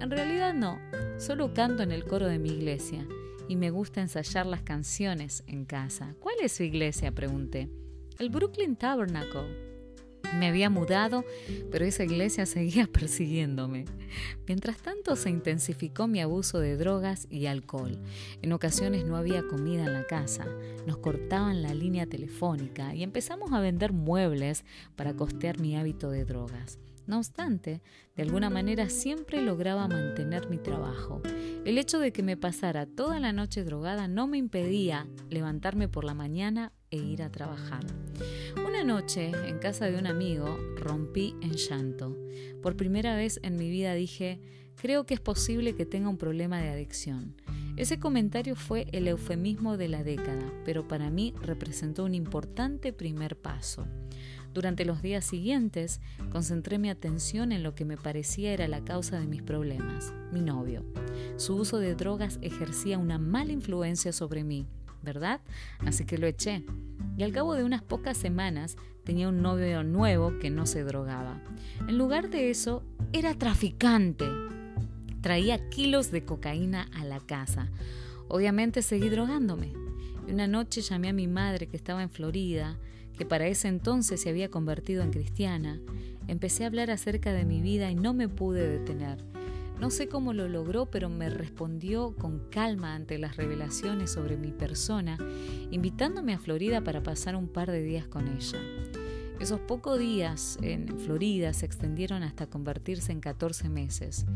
en 0.00 0.10
realidad 0.10 0.54
no. 0.54 0.78
Solo 1.18 1.54
canto 1.54 1.82
en 1.82 1.92
el 1.92 2.04
coro 2.04 2.26
de 2.26 2.38
mi 2.38 2.50
iglesia 2.50 3.06
y 3.48 3.56
me 3.56 3.70
gusta 3.70 4.00
ensayar 4.00 4.46
las 4.46 4.62
canciones 4.62 5.42
en 5.46 5.64
casa. 5.64 6.14
¿Cuál 6.20 6.36
es 6.42 6.52
su 6.52 6.62
iglesia? 6.62 7.12
pregunté. 7.12 7.70
El 8.18 8.30
Brooklyn 8.30 8.76
Tabernacle. 8.76 9.67
Me 10.34 10.48
había 10.48 10.70
mudado, 10.70 11.24
pero 11.70 11.84
esa 11.84 12.04
iglesia 12.04 12.46
seguía 12.46 12.86
persiguiéndome. 12.92 13.86
Mientras 14.46 14.78
tanto 14.78 15.16
se 15.16 15.30
intensificó 15.30 16.06
mi 16.06 16.20
abuso 16.20 16.60
de 16.60 16.76
drogas 16.76 17.26
y 17.30 17.46
alcohol. 17.46 17.98
En 18.42 18.52
ocasiones 18.52 19.04
no 19.04 19.16
había 19.16 19.46
comida 19.46 19.84
en 19.84 19.92
la 19.92 20.06
casa, 20.06 20.46
nos 20.86 20.98
cortaban 20.98 21.62
la 21.62 21.74
línea 21.74 22.06
telefónica 22.06 22.94
y 22.94 23.02
empezamos 23.02 23.52
a 23.52 23.60
vender 23.60 23.92
muebles 23.92 24.64
para 24.96 25.14
costear 25.14 25.60
mi 25.60 25.76
hábito 25.76 26.10
de 26.10 26.24
drogas. 26.24 26.78
No 27.08 27.16
obstante, 27.16 27.80
de 28.16 28.22
alguna 28.22 28.50
manera 28.50 28.90
siempre 28.90 29.40
lograba 29.40 29.88
mantener 29.88 30.50
mi 30.50 30.58
trabajo. 30.58 31.22
El 31.64 31.78
hecho 31.78 31.98
de 32.00 32.12
que 32.12 32.22
me 32.22 32.36
pasara 32.36 32.84
toda 32.84 33.18
la 33.18 33.32
noche 33.32 33.64
drogada 33.64 34.08
no 34.08 34.26
me 34.26 34.36
impedía 34.36 35.06
levantarme 35.30 35.88
por 35.88 36.04
la 36.04 36.12
mañana 36.12 36.74
e 36.90 36.98
ir 36.98 37.22
a 37.22 37.30
trabajar. 37.30 37.82
Una 38.62 38.84
noche, 38.84 39.32
en 39.46 39.58
casa 39.58 39.86
de 39.86 39.98
un 39.98 40.06
amigo, 40.06 40.58
rompí 40.76 41.34
en 41.40 41.54
llanto. 41.54 42.14
Por 42.62 42.76
primera 42.76 43.16
vez 43.16 43.40
en 43.42 43.56
mi 43.56 43.70
vida 43.70 43.94
dije, 43.94 44.42
creo 44.76 45.06
que 45.06 45.14
es 45.14 45.20
posible 45.20 45.74
que 45.74 45.86
tenga 45.86 46.10
un 46.10 46.18
problema 46.18 46.60
de 46.60 46.68
adicción. 46.68 47.36
Ese 47.78 47.98
comentario 47.98 48.54
fue 48.54 48.86
el 48.92 49.08
eufemismo 49.08 49.78
de 49.78 49.88
la 49.88 50.04
década, 50.04 50.52
pero 50.66 50.86
para 50.86 51.08
mí 51.08 51.32
representó 51.40 52.04
un 52.04 52.14
importante 52.14 52.92
primer 52.92 53.38
paso. 53.38 53.86
Durante 54.54 54.84
los 54.84 55.02
días 55.02 55.24
siguientes, 55.24 56.00
concentré 56.30 56.78
mi 56.78 56.90
atención 56.90 57.52
en 57.52 57.62
lo 57.62 57.74
que 57.74 57.84
me 57.84 57.96
parecía 57.96 58.52
era 58.52 58.66
la 58.66 58.82
causa 58.82 59.20
de 59.20 59.26
mis 59.26 59.42
problemas, 59.42 60.12
mi 60.32 60.40
novio. 60.40 60.84
Su 61.36 61.56
uso 61.56 61.78
de 61.78 61.94
drogas 61.94 62.38
ejercía 62.42 62.98
una 62.98 63.18
mala 63.18 63.52
influencia 63.52 64.12
sobre 64.12 64.44
mí, 64.44 64.66
¿verdad? 65.02 65.40
Así 65.80 66.04
que 66.04 66.18
lo 66.18 66.26
eché. 66.26 66.64
Y 67.16 67.22
al 67.22 67.32
cabo 67.32 67.54
de 67.54 67.64
unas 67.64 67.82
pocas 67.82 68.16
semanas 68.16 68.76
tenía 69.04 69.28
un 69.28 69.42
novio 69.42 69.82
nuevo 69.84 70.38
que 70.38 70.50
no 70.50 70.66
se 70.66 70.82
drogaba. 70.82 71.40
En 71.86 71.98
lugar 71.98 72.30
de 72.30 72.50
eso, 72.50 72.82
era 73.12 73.34
traficante. 73.34 74.26
Traía 75.20 75.68
kilos 75.68 76.10
de 76.10 76.24
cocaína 76.24 76.88
a 76.94 77.04
la 77.04 77.20
casa. 77.20 77.68
Obviamente 78.28 78.82
seguí 78.82 79.08
drogándome. 79.08 79.72
Y 80.26 80.32
una 80.32 80.46
noche 80.46 80.80
llamé 80.80 81.08
a 81.08 81.12
mi 81.12 81.26
madre 81.26 81.66
que 81.66 81.76
estaba 81.76 82.02
en 82.02 82.10
Florida 82.10 82.78
que 83.18 83.26
para 83.26 83.48
ese 83.48 83.68
entonces 83.68 84.20
se 84.22 84.30
había 84.30 84.48
convertido 84.48 85.02
en 85.02 85.10
cristiana, 85.10 85.80
empecé 86.28 86.64
a 86.64 86.68
hablar 86.68 86.90
acerca 86.90 87.32
de 87.32 87.44
mi 87.44 87.60
vida 87.60 87.90
y 87.90 87.96
no 87.96 88.14
me 88.14 88.28
pude 88.28 88.66
detener. 88.66 89.24
No 89.80 89.90
sé 89.90 90.08
cómo 90.08 90.32
lo 90.32 90.48
logró, 90.48 90.86
pero 90.86 91.08
me 91.08 91.28
respondió 91.28 92.14
con 92.16 92.48
calma 92.50 92.94
ante 92.94 93.18
las 93.18 93.36
revelaciones 93.36 94.10
sobre 94.10 94.36
mi 94.36 94.50
persona, 94.50 95.18
invitándome 95.70 96.32
a 96.32 96.38
Florida 96.38 96.82
para 96.82 97.02
pasar 97.02 97.36
un 97.36 97.48
par 97.48 97.70
de 97.70 97.82
días 97.82 98.06
con 98.06 98.26
ella. 98.28 98.58
Esos 99.40 99.60
pocos 99.60 100.00
días 100.00 100.58
en 100.62 100.98
Florida 100.98 101.52
se 101.52 101.64
extendieron 101.64 102.24
hasta 102.24 102.48
convertirse 102.48 103.12
en 103.12 103.20
14 103.20 103.68
meses. 103.68 104.26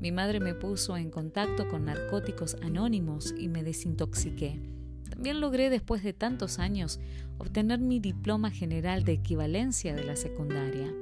Mi 0.00 0.10
madre 0.10 0.40
me 0.40 0.54
puso 0.54 0.96
en 0.96 1.10
contacto 1.10 1.68
con 1.68 1.84
narcóticos 1.84 2.56
anónimos 2.62 3.32
y 3.38 3.48
me 3.48 3.62
desintoxiqué. 3.62 4.77
También 5.18 5.40
logré 5.40 5.68
después 5.68 6.04
de 6.04 6.12
tantos 6.12 6.60
años 6.60 7.00
obtener 7.38 7.80
mi 7.80 7.98
diploma 7.98 8.52
general 8.52 9.02
de 9.02 9.14
equivalencia 9.14 9.92
de 9.92 10.04
la 10.04 10.14
secundaria. 10.14 10.94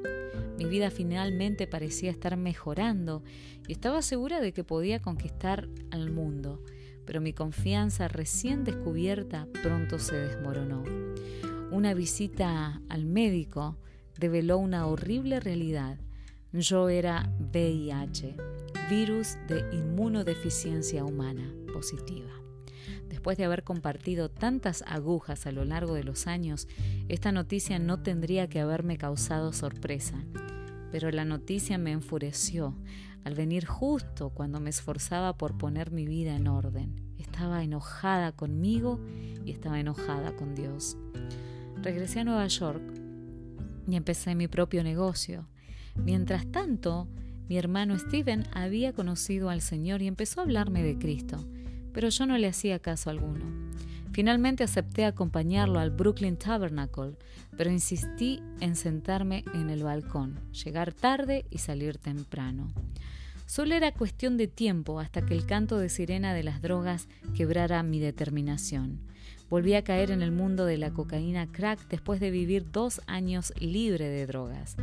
Mi 0.57 0.65
vida 0.65 0.91
finalmente 0.91 1.67
parecía 1.67 2.13
estar 2.13 2.35
mejorando 2.39 3.23
y 3.69 3.73
estaba 3.73 4.01
segura 4.01 4.41
de 4.41 4.55
que 4.55 4.65
podía 4.65 5.03
conquistar 5.03 5.69
al 5.91 6.11
mundo, 6.11 6.65
pero 7.05 7.21
mi 7.21 7.35
confianza 7.35 8.09
recién 8.09 8.65
descubierta 8.65 9.49
pronto 9.63 9.99
se 9.99 10.17
desmoronó. 10.17 10.83
Una 11.71 11.93
visita 11.93 12.81
al 12.89 13.05
médico 13.05 13.77
develó 14.19 14.57
una 14.57 14.87
horrible 14.87 15.41
realidad. 15.41 15.99
Yo 16.55 16.89
era 16.89 17.31
VIH, 17.53 18.35
virus 18.89 19.37
de 19.47 19.63
inmunodeficiencia 19.77 21.05
humana 21.05 21.53
positiva. 21.71 22.46
Después 23.09 23.39
de 23.39 23.45
haber 23.45 23.65
compartido 23.65 24.31
tantas 24.31 24.83
agujas 24.87 25.47
a 25.47 25.53
lo 25.53 25.65
largo 25.65 25.95
de 25.95 26.05
los 26.05 26.27
años, 26.27 26.69
esta 27.09 27.33
noticia 27.33 27.79
no 27.79 28.03
tendría 28.03 28.49
que 28.49 28.61
haberme 28.61 28.99
causado 28.99 29.53
sorpresa. 29.53 30.25
Pero 30.93 31.11
la 31.11 31.25
noticia 31.25 31.79
me 31.79 31.93
enfureció 31.93 32.75
al 33.25 33.35
venir 33.35 33.67
justo 33.67 34.31
cuando 34.31 34.61
me 34.61 34.71
esforzaba 34.71 35.37
por 35.37 35.59
poner 35.59 35.91
mi 35.91 36.07
vida 36.07 36.37
en 36.37 36.47
orden. 36.47 37.15
Estaba 37.19 37.65
enojada 37.65 38.33
conmigo 38.33 39.01
y 39.45 39.51
estaba 39.51 39.81
enojada 39.81 40.37
con 40.37 40.55
Dios. 40.55 40.97
Regresé 41.83 42.21
a 42.21 42.25
Nueva 42.25 42.47
York 42.47 42.83
y 43.89 43.97
empecé 43.97 44.35
mi 44.35 44.49
propio 44.49 44.85
negocio. 44.85 45.49
Mientras 45.97 46.51
tanto, 46.51 47.09
mi 47.49 47.59
hermano 47.59 47.99
Steven 47.99 48.45
había 48.53 48.93
conocido 48.93 49.51
al 49.51 49.61
Señor 49.61 50.03
y 50.03 50.07
empezó 50.07 50.41
a 50.41 50.45
hablarme 50.45 50.83
de 50.83 50.99
Cristo, 50.99 51.45
pero 51.97 52.11
yo 52.11 52.27
no 52.27 52.37
le 52.37 52.47
hacía 52.47 52.79
caso 52.79 53.09
alguno. 53.09 53.47
Finalmente 54.13 54.63
acepté 54.63 55.07
acompañarlo 55.07 55.79
al 55.79 55.89
Brooklyn 55.91 56.37
Tabernacle, 56.37 57.17
pero 57.57 57.71
insistí 57.71 58.43
en 58.61 58.77
sentarme 58.77 59.45
en 59.55 59.71
el 59.71 59.83
balcón, 59.83 60.39
llegar 60.53 60.93
tarde 60.93 61.47
y 61.49 61.57
salir 61.57 61.97
temprano. 61.97 62.69
Solo 63.47 63.75
era 63.75 63.93
cuestión 63.93 64.37
de 64.37 64.47
tiempo 64.47 65.01
hasta 65.01 65.25
que 65.25 65.33
el 65.33 65.47
canto 65.47 65.79
de 65.79 65.89
sirena 65.89 66.35
de 66.35 66.43
las 66.43 66.61
drogas 66.61 67.09
quebrara 67.35 67.83
mi 67.83 67.99
determinación. 67.99 69.01
Volví 69.49 69.75
a 69.75 69.85
caer 69.85 70.11
en 70.11 70.23
el 70.23 70.33
mundo 70.33 70.65
de 70.65 70.77
la 70.77 70.91
cocaína 70.91 71.47
crack 71.53 71.89
después 71.89 72.19
de 72.19 72.33
vivir 72.33 72.73
dos 72.73 73.01
años 73.07 73.53
libre 73.61 74.09
de 74.09 74.27
drogas. 74.27 74.77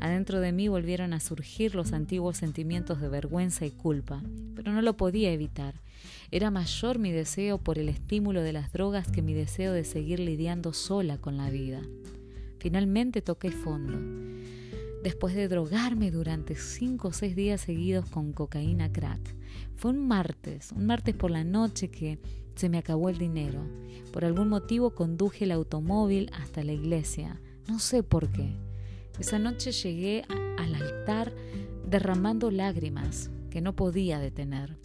Adentro 0.00 0.40
de 0.40 0.52
mí 0.52 0.68
volvieron 0.68 1.12
a 1.12 1.20
surgir 1.20 1.74
los 1.74 1.92
antiguos 1.92 2.36
sentimientos 2.36 3.00
de 3.00 3.08
vergüenza 3.08 3.66
y 3.66 3.72
culpa, 3.72 4.22
pero 4.54 4.72
no 4.72 4.82
lo 4.82 4.96
podía 4.96 5.32
evitar. 5.32 5.74
Era 6.30 6.52
mayor 6.52 7.00
mi 7.00 7.10
deseo 7.10 7.58
por 7.58 7.78
el 7.78 7.88
estímulo 7.88 8.42
de 8.42 8.52
las 8.52 8.72
drogas 8.72 9.10
que 9.10 9.22
mi 9.22 9.34
deseo 9.34 9.72
de 9.72 9.82
seguir 9.82 10.20
lidiando 10.20 10.72
sola 10.72 11.18
con 11.18 11.36
la 11.36 11.50
vida. 11.50 11.82
Finalmente 12.58 13.20
toqué 13.20 13.50
fondo. 13.50 13.98
Después 15.02 15.34
de 15.34 15.48
drogarme 15.48 16.10
durante 16.10 16.54
cinco 16.54 17.08
o 17.08 17.12
seis 17.12 17.34
días 17.34 17.60
seguidos 17.60 18.08
con 18.08 18.32
cocaína 18.32 18.92
crack. 18.92 19.34
Fue 19.76 19.90
un 19.90 20.06
martes, 20.06 20.72
un 20.72 20.86
martes 20.86 21.14
por 21.14 21.30
la 21.30 21.44
noche 21.44 21.90
que 21.90 22.18
se 22.54 22.68
me 22.68 22.78
acabó 22.78 23.08
el 23.08 23.18
dinero. 23.18 23.60
Por 24.12 24.24
algún 24.24 24.48
motivo 24.48 24.94
conduje 24.94 25.44
el 25.44 25.52
automóvil 25.52 26.30
hasta 26.32 26.62
la 26.62 26.72
iglesia. 26.72 27.40
No 27.68 27.78
sé 27.78 28.02
por 28.02 28.30
qué. 28.30 28.56
Esa 29.18 29.38
noche 29.38 29.72
llegué 29.72 30.24
al 30.58 30.74
altar 30.74 31.32
derramando 31.88 32.50
lágrimas 32.50 33.30
que 33.50 33.60
no 33.60 33.74
podía 33.76 34.18
detener. 34.18 34.76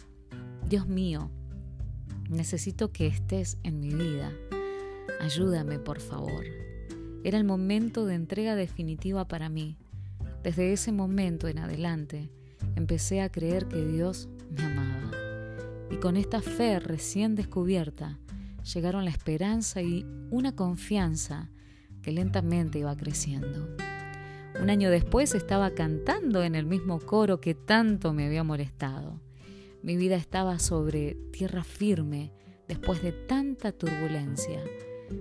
Dios 0.68 0.86
mío, 0.86 1.30
necesito 2.28 2.92
que 2.92 3.06
estés 3.06 3.58
en 3.64 3.80
mi 3.80 3.92
vida. 3.92 4.32
Ayúdame, 5.20 5.78
por 5.78 6.00
favor. 6.00 6.44
Era 7.24 7.36
el 7.38 7.44
momento 7.44 8.06
de 8.06 8.14
entrega 8.14 8.54
definitiva 8.54 9.26
para 9.26 9.48
mí. 9.48 9.76
Desde 10.42 10.72
ese 10.72 10.92
momento 10.92 11.48
en 11.48 11.58
adelante, 11.58 12.30
empecé 12.76 13.20
a 13.20 13.30
creer 13.30 13.66
que 13.66 13.84
Dios 13.84 14.28
me 14.50 14.64
amaba. 14.64 15.19
Y 15.90 15.96
con 15.96 16.16
esta 16.16 16.40
fe 16.40 16.78
recién 16.78 17.34
descubierta, 17.34 18.18
llegaron 18.74 19.04
la 19.04 19.10
esperanza 19.10 19.82
y 19.82 20.06
una 20.30 20.54
confianza 20.54 21.50
que 22.02 22.12
lentamente 22.12 22.78
iba 22.78 22.96
creciendo. 22.96 23.68
Un 24.60 24.70
año 24.70 24.90
después 24.90 25.34
estaba 25.34 25.70
cantando 25.70 26.42
en 26.42 26.54
el 26.54 26.66
mismo 26.66 27.00
coro 27.00 27.40
que 27.40 27.54
tanto 27.54 28.12
me 28.12 28.26
había 28.26 28.44
molestado. 28.44 29.20
Mi 29.82 29.96
vida 29.96 30.16
estaba 30.16 30.58
sobre 30.58 31.14
tierra 31.32 31.64
firme 31.64 32.32
después 32.68 33.02
de 33.02 33.12
tanta 33.12 33.72
turbulencia. 33.72 34.62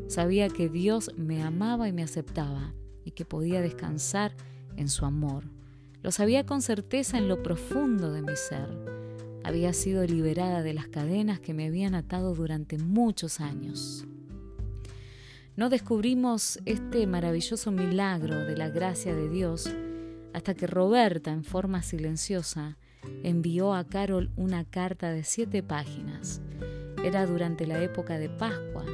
Sabía 0.07 0.49
que 0.49 0.69
Dios 0.69 1.11
me 1.17 1.41
amaba 1.41 1.87
y 1.87 1.93
me 1.93 2.03
aceptaba 2.03 2.73
y 3.05 3.11
que 3.11 3.25
podía 3.25 3.61
descansar 3.61 4.35
en 4.75 4.89
su 4.89 5.05
amor. 5.05 5.45
Lo 6.01 6.11
sabía 6.11 6.45
con 6.45 6.61
certeza 6.61 7.17
en 7.17 7.27
lo 7.27 7.41
profundo 7.41 8.11
de 8.11 8.21
mi 8.21 8.35
ser. 8.35 8.98
Había 9.43 9.73
sido 9.73 10.05
liberada 10.05 10.61
de 10.61 10.73
las 10.73 10.87
cadenas 10.87 11.39
que 11.39 11.53
me 11.53 11.67
habían 11.67 11.95
atado 11.95 12.35
durante 12.35 12.77
muchos 12.77 13.39
años. 13.39 14.05
No 15.55 15.69
descubrimos 15.69 16.59
este 16.65 17.05
maravilloso 17.07 17.71
milagro 17.71 18.45
de 18.45 18.55
la 18.55 18.69
gracia 18.69 19.13
de 19.15 19.29
Dios 19.29 19.69
hasta 20.33 20.53
que 20.53 20.67
Roberta, 20.67 21.31
en 21.31 21.43
forma 21.43 21.81
silenciosa, 21.81 22.77
envió 23.23 23.73
a 23.73 23.83
Carol 23.83 24.31
una 24.35 24.63
carta 24.63 25.11
de 25.11 25.23
siete 25.23 25.63
páginas. 25.63 26.41
Era 27.03 27.25
durante 27.25 27.65
la 27.65 27.81
época 27.81 28.17
de 28.17 28.29
Pascua 28.29 28.85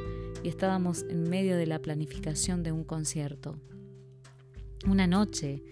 y 0.43 0.47
estábamos 0.47 1.03
en 1.10 1.29
medio 1.29 1.58
de 1.58 1.65
la 1.65 1.79
planificación 1.79 2.63
de 2.63 2.71
un 2.71 2.84
concierto. 2.84 3.60
Una 4.88 5.08
noche, 5.08 5.63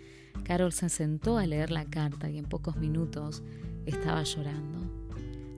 Carol 0.44 0.74
se 0.74 0.90
sentó 0.90 1.38
a 1.38 1.46
leer 1.46 1.72
la 1.72 1.86
carta 1.86 2.30
y 2.30 2.38
en 2.38 2.46
pocos 2.46 2.76
minutos 2.78 3.44
estaba 3.86 4.24
llorando. 4.24 4.80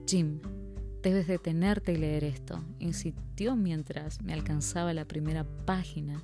Jim, 0.06 0.40
debes 1.02 1.26
detenerte 1.26 1.92
y 1.92 1.96
leer 1.96 2.24
esto, 2.24 2.62
insistió 2.78 3.56
mientras 3.56 4.22
me 4.22 4.32
alcanzaba 4.32 4.92
la 4.94 5.06
primera 5.06 5.44
página, 5.64 6.22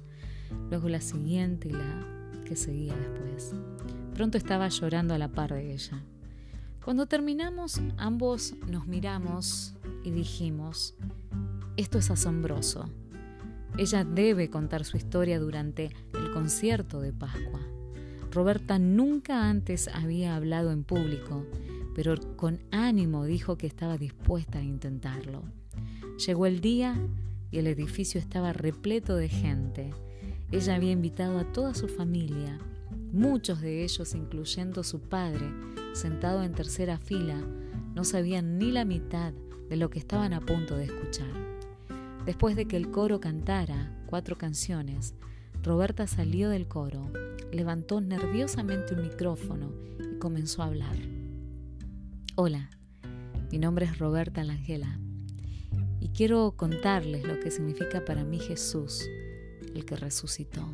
luego 0.70 0.88
la 0.88 1.00
siguiente 1.00 1.68
y 1.68 1.72
la 1.72 2.06
que 2.44 2.56
seguía 2.56 2.94
después. 2.96 3.54
Pronto 4.14 4.38
estaba 4.38 4.68
llorando 4.68 5.14
a 5.14 5.18
la 5.18 5.28
par 5.28 5.52
de 5.52 5.72
ella. 5.72 6.02
Cuando 6.84 7.06
terminamos, 7.06 7.80
ambos 7.96 8.54
nos 8.68 8.86
miramos 8.86 9.74
y 10.04 10.10
dijimos, 10.10 10.96
esto 11.76 11.98
es 11.98 12.10
asombroso. 12.10 12.90
Ella 13.78 14.04
debe 14.04 14.50
contar 14.50 14.84
su 14.84 14.96
historia 14.96 15.38
durante 15.38 15.92
el 16.12 16.30
concierto 16.32 17.00
de 17.00 17.12
Pascua. 17.12 17.60
Roberta 18.30 18.78
nunca 18.78 19.48
antes 19.48 19.88
había 19.88 20.36
hablado 20.36 20.72
en 20.72 20.84
público, 20.84 21.46
pero 21.94 22.14
con 22.37 22.61
ánimo 22.70 23.24
dijo 23.24 23.57
que 23.57 23.66
estaba 23.66 23.98
dispuesta 23.98 24.59
a 24.59 24.62
intentarlo. 24.62 25.42
Llegó 26.26 26.46
el 26.46 26.61
día 26.61 26.96
y 27.50 27.59
el 27.59 27.66
edificio 27.66 28.20
estaba 28.20 28.52
repleto 28.52 29.16
de 29.16 29.28
gente. 29.28 29.90
Ella 30.50 30.74
había 30.74 30.92
invitado 30.92 31.38
a 31.38 31.52
toda 31.52 31.74
su 31.74 31.88
familia, 31.88 32.59
muchos 33.12 33.61
de 33.61 33.85
ellos, 33.85 34.14
incluyendo 34.14 34.83
su 34.83 35.00
padre, 35.00 35.52
sentado 35.92 36.42
en 36.42 36.52
tercera 36.52 36.98
fila, 36.98 37.38
no 37.94 38.05
sabían 38.05 38.59
ni 38.59 38.70
la 38.70 38.85
mitad 38.85 39.33
de 39.68 39.76
lo 39.76 39.90
que 39.90 39.98
estaban 39.98 40.33
a 40.33 40.40
punto 40.40 40.76
de 40.76 40.85
escuchar. 40.85 41.31
Después 42.24 42.57
de 42.57 42.66
que 42.66 42.76
el 42.76 42.90
coro 42.90 43.20
cantara 43.20 44.02
cuatro 44.07 44.37
canciones, 44.38 45.14
Roberta 45.62 46.07
salió 46.07 46.48
del 46.48 46.68
coro, 46.68 47.11
levantó 47.52 48.00
nerviosamente 48.00 48.94
un 48.94 49.02
micrófono 49.02 49.72
y 49.98 50.18
comenzó 50.18 50.62
a 50.62 50.66
hablar. 50.66 50.96
Hola, 52.34 52.70
mi 53.50 53.58
nombre 53.58 53.84
es 53.84 53.98
Roberta 53.98 54.42
Langela 54.42 54.98
y 56.00 56.08
quiero 56.08 56.54
contarles 56.56 57.24
lo 57.24 57.38
que 57.38 57.50
significa 57.50 58.06
para 58.06 58.24
mí 58.24 58.38
Jesús, 58.38 59.06
el 59.74 59.84
que 59.84 59.96
resucitó. 59.96 60.66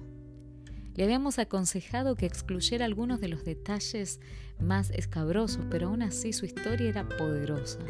Le 0.95 1.03
habíamos 1.03 1.41
aconsejado 1.41 2.15
que 2.15 2.27
excluyera 2.27 2.85
algunos 2.85 3.21
de 3.21 3.27
los 3.27 3.45
detalles 3.45 4.21
más 4.61 4.91
escabrosos, 4.91 5.65
pero 5.69 5.89
aún 5.89 6.03
así 6.03 6.33
su 6.33 6.47
historia 6.47 6.91
era 6.91 7.09
poderosa. 7.09 7.81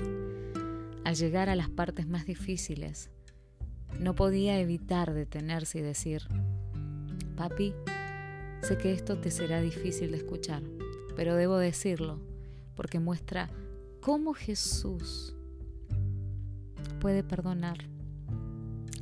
Al 1.05 1.17
llegar 1.17 1.51
a 1.51 1.55
las 1.55 1.69
partes 1.69 2.09
más 2.09 2.25
difíciles, 2.25 3.11
no 4.01 4.15
podía 4.15 4.59
evitar 4.59 5.13
detenerse 5.13 5.81
y 5.81 5.83
decir, 5.83 6.23
Papi, 7.37 7.75
sé 8.63 8.79
que 8.79 8.95
esto 8.95 9.19
te 9.19 9.31
será 9.31 9.61
difícil 9.61 10.13
de 10.13 10.17
escuchar, 10.17 10.63
pero 11.17 11.37
debo 11.37 11.59
decirlo, 11.59 12.28
porque 12.79 13.01
muestra 13.01 13.51
cómo 14.01 14.35
Jesús 14.35 15.35
puede 17.01 17.25
perdonar 17.25 17.77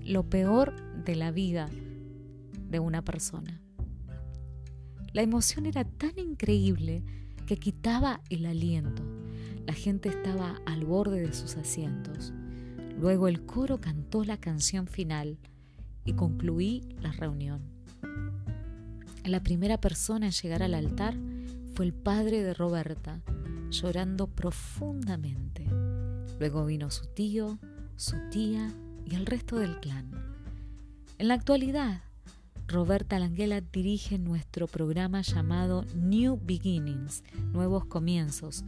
lo 0.03 0.31
peor 0.31 0.73
de 1.05 1.15
la 1.15 1.31
vida 1.31 1.69
de 2.71 2.81
una 2.81 3.05
persona. 3.05 3.61
La 5.12 5.21
emoción 5.21 5.67
era 5.67 5.85
tan 5.85 6.19
increíble 6.19 7.05
que 7.47 7.59
quitaba 7.59 8.23
el 8.31 8.47
aliento. 8.47 9.03
La 9.67 9.75
gente 9.75 10.09
estaba 10.09 10.59
al 10.65 10.87
borde 10.87 11.21
de 11.21 11.35
sus 11.35 11.59
asientos. 11.59 12.33
Luego 12.99 13.29
el 13.29 13.45
coro 13.45 13.79
cantó 13.79 14.25
la 14.25 14.39
canción 14.39 14.87
final 14.87 15.37
y 16.07 16.15
concluí 16.15 16.97
la 17.03 17.12
reunión. 17.12 17.61
La 19.23 19.43
primera 19.43 19.79
persona 19.83 20.25
en 20.25 20.33
llegar 20.33 20.62
al 20.62 20.73
altar 20.73 21.15
fue 21.75 21.85
el 21.85 21.93
padre 21.93 22.43
de 22.43 22.55
Roberta, 22.55 23.21
llorando 23.81 24.27
profundamente. 24.27 25.67
Luego 26.39 26.65
vino 26.65 26.91
su 26.91 27.07
tío, 27.07 27.59
su 27.97 28.17
tía 28.31 28.73
y 29.05 29.15
el 29.15 29.27
resto 29.27 29.57
del 29.57 29.79
clan. 29.81 30.11
En 31.19 31.29
la 31.29 31.35
actualidad, 31.35 32.03
Roberta 32.67 33.19
Languela 33.19 33.61
dirige 33.61 34.19
nuestro 34.19 34.67
programa 34.67 35.23
llamado 35.23 35.85
New 35.95 36.41
Beginnings, 36.43 37.23
Nuevos 37.53 37.85
Comienzos, 37.85 38.65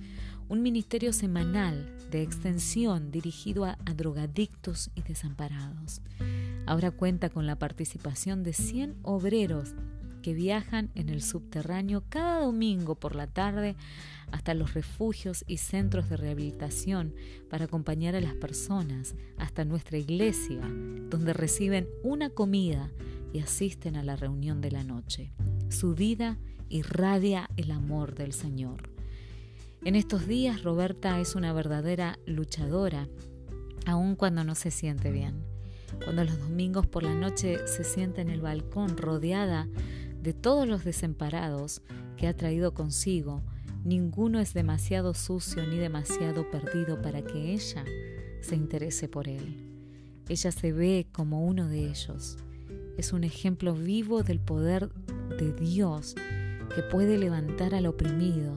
un 0.49 0.63
ministerio 0.63 1.13
semanal 1.13 1.95
de 2.11 2.23
extensión 2.23 3.11
dirigido 3.11 3.65
a, 3.65 3.77
drogadictos 3.97 4.91
y 4.95 5.03
desamparados. 5.03 6.01
Ahora 6.67 6.91
cuenta 6.91 7.29
con 7.29 7.47
la 7.47 7.57
participación 7.57 8.43
de 8.45 8.53
100 8.53 8.99
obreros 9.03 9.75
viajan 10.35 10.91
en 10.95 11.09
el 11.09 11.23
subterráneo 11.23 12.05
cada 12.09 12.41
domingo 12.41 12.95
por 12.95 13.15
la 13.15 13.27
tarde 13.27 13.77
hasta 14.31 14.55
los 14.55 14.75
refugios 14.75 15.45
y 15.47 15.59
centros 15.59 16.09
de 16.09 16.17
rehabilitación 16.17 17.15
para 17.49 17.65
acompañar 17.65 18.15
a 18.15 18.21
las 18.21 18.35
personas 18.35 19.15
hasta 19.39 19.65
nuestra 19.65 19.99
iglesia, 19.99 20.61
donde 21.09 21.33
reciben 21.33 21.89
una 22.03 22.31
comida 22.31 22.91
y 23.33 23.41
asisten 23.41 23.97
a 23.97 24.03
la 24.03 24.17
reunión 24.17 24.61
de 24.61 24.71
la 24.71 24.85
noche. 24.85 25.33
su 25.69 25.95
vida 25.95 26.39
irradia 26.71 27.49
el 27.57 27.71
amor 27.71 28.15
del 28.15 28.33
Señor. 28.33 28.91
En 29.85 29.95
estos 29.97 30.27
días 30.27 30.63
Roberta 30.63 31.21
es 31.21 31.35
una 31.35 31.53
verdadera 31.53 32.19
luchadora, 32.27 33.09
aun 33.87 34.17
cuando 34.17 34.45
no 34.45 34.55
se 34.55 34.71
siente 34.71 35.11
bien. 35.11 35.45
Cuando 36.05 36.25
los 36.25 36.39
domingos 36.39 36.87
por 36.87 37.03
la 37.03 37.15
noche 37.15 37.67
se 37.67 37.85
sienta 37.85 38.21
en 38.21 38.29
el 38.29 38.41
balcón 38.41 38.97
rodeada 38.97 39.69
de 40.23 40.33
todos 40.33 40.67
los 40.67 40.85
desamparados 40.85 41.83
que 42.17 42.27
ha 42.27 42.37
traído 42.37 42.75
consigo, 42.75 43.43
ninguno 43.85 44.41
es 44.41 44.55
demasiado 44.55 45.15
sucio 45.15 45.67
ni 45.67 45.79
demasiado 45.79 46.51
perdido 46.51 47.01
para 47.01 47.23
que 47.23 47.53
ella 47.55 47.85
se 48.41 48.57
interese 48.57 49.09
por 49.09 49.29
él. 49.29 49.57
Ella 50.29 50.53
se 50.53 50.73
ve 50.73 51.07
como 51.13 51.47
uno 51.47 51.69
de 51.69 51.87
ellos. 51.87 52.37
Es 52.99 53.13
un 53.13 53.25
ejemplo 53.25 53.75
vivo 53.75 54.23
del 54.23 54.41
poder 54.41 54.91
de 55.39 55.53
Dios 55.53 56.15
que 56.75 56.83
puede 56.83 57.17
levantar 57.17 57.75
al 57.75 57.87
oprimido, 57.87 58.55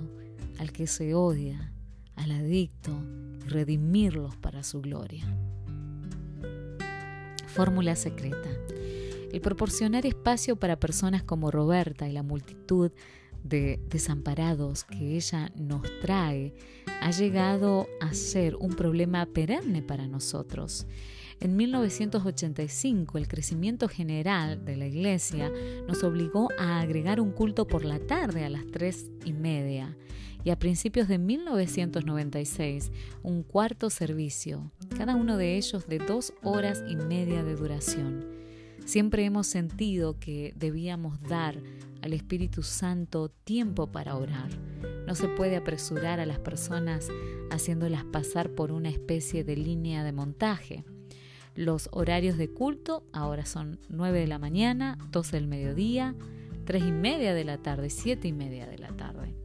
al 0.57 0.71
que 0.71 0.87
se 0.87 1.13
odia, 1.13 1.71
al 2.15 2.31
adicto 2.31 2.91
y 3.45 3.47
redimirlos 3.47 4.35
para 4.35 4.63
su 4.63 4.81
gloria. 4.81 5.25
Fórmula 7.47 7.95
secreta. 7.95 8.49
El 9.31 9.39
proporcionar 9.39 10.05
espacio 10.05 10.57
para 10.57 10.79
personas 10.79 11.23
como 11.23 11.51
Roberta 11.51 12.07
y 12.07 12.11
la 12.11 12.21
multitud 12.21 12.91
de 13.43 13.79
desamparados 13.89 14.83
que 14.83 15.15
ella 15.15 15.51
nos 15.55 15.83
trae 16.01 16.53
ha 17.01 17.11
llegado 17.11 17.87
a 18.01 18.13
ser 18.13 18.55
un 18.57 18.75
problema 18.75 19.25
perenne 19.25 19.81
para 19.81 20.05
nosotros. 20.07 20.85
En 21.39 21.55
1985, 21.55 23.17
el 23.17 23.27
crecimiento 23.27 23.87
general 23.87 24.63
de 24.63 24.75
la 24.75 24.85
iglesia 24.85 25.51
nos 25.87 26.03
obligó 26.03 26.49
a 26.59 26.81
agregar 26.81 27.19
un 27.19 27.31
culto 27.31 27.65
por 27.65 27.83
la 27.83 27.99
tarde 27.99 28.45
a 28.45 28.49
las 28.49 28.67
tres 28.67 29.09
y 29.25 29.33
media 29.33 29.97
y 30.43 30.49
a 30.49 30.59
principios 30.59 31.07
de 31.07 31.17
1996 31.17 32.91
un 33.23 33.43
cuarto 33.43 33.89
servicio, 33.89 34.71
cada 34.97 35.15
uno 35.15 35.37
de 35.37 35.57
ellos 35.57 35.87
de 35.87 35.99
dos 35.99 36.33
horas 36.43 36.83
y 36.87 36.95
media 36.95 37.43
de 37.43 37.55
duración. 37.55 38.30
Siempre 38.85 39.23
hemos 39.25 39.47
sentido 39.47 40.19
que 40.19 40.53
debíamos 40.55 41.21
dar 41.21 41.55
al 42.01 42.13
Espíritu 42.13 42.63
Santo 42.63 43.29
tiempo 43.29 43.91
para 43.91 44.15
orar. 44.15 44.49
No 45.07 45.15
se 45.15 45.27
puede 45.27 45.55
apresurar 45.55 46.19
a 46.19 46.25
las 46.25 46.39
personas 46.39 47.09
haciéndolas 47.51 48.03
pasar 48.05 48.49
por 48.51 48.71
una 48.71 48.89
especie 48.89 49.43
de 49.43 49.55
línea 49.55 50.03
de 50.03 50.11
montaje. 50.11 50.83
Los 51.55 51.89
horarios 51.91 52.37
de 52.37 52.49
culto 52.49 53.03
ahora 53.11 53.45
son 53.45 53.79
9 53.89 54.21
de 54.21 54.27
la 54.27 54.39
mañana, 54.39 54.97
12 55.11 55.37
del 55.37 55.47
mediodía, 55.47 56.15
3 56.65 56.83
y 56.83 56.91
media 56.91 57.33
de 57.33 57.43
la 57.43 57.57
tarde, 57.57 57.89
7 57.89 58.27
y 58.27 58.33
media 58.33 58.67
de 58.67 58.77
la 58.77 58.95
tarde. 58.95 59.35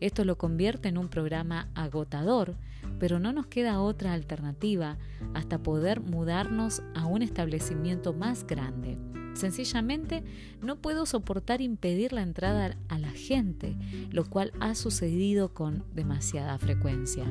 Esto 0.00 0.24
lo 0.24 0.36
convierte 0.36 0.88
en 0.88 0.98
un 0.98 1.08
programa 1.08 1.70
agotador, 1.74 2.56
pero 2.98 3.18
no 3.18 3.32
nos 3.32 3.46
queda 3.46 3.80
otra 3.80 4.12
alternativa 4.12 4.98
hasta 5.34 5.62
poder 5.62 6.00
mudarnos 6.00 6.82
a 6.94 7.06
un 7.06 7.22
establecimiento 7.22 8.12
más 8.12 8.46
grande. 8.46 8.98
Sencillamente 9.34 10.24
no 10.60 10.76
puedo 10.76 11.06
soportar 11.06 11.60
impedir 11.60 12.12
la 12.12 12.22
entrada 12.22 12.76
a 12.88 12.98
la 12.98 13.10
gente, 13.10 13.76
lo 14.10 14.24
cual 14.24 14.52
ha 14.60 14.74
sucedido 14.74 15.54
con 15.54 15.84
demasiada 15.94 16.58
frecuencia. 16.58 17.24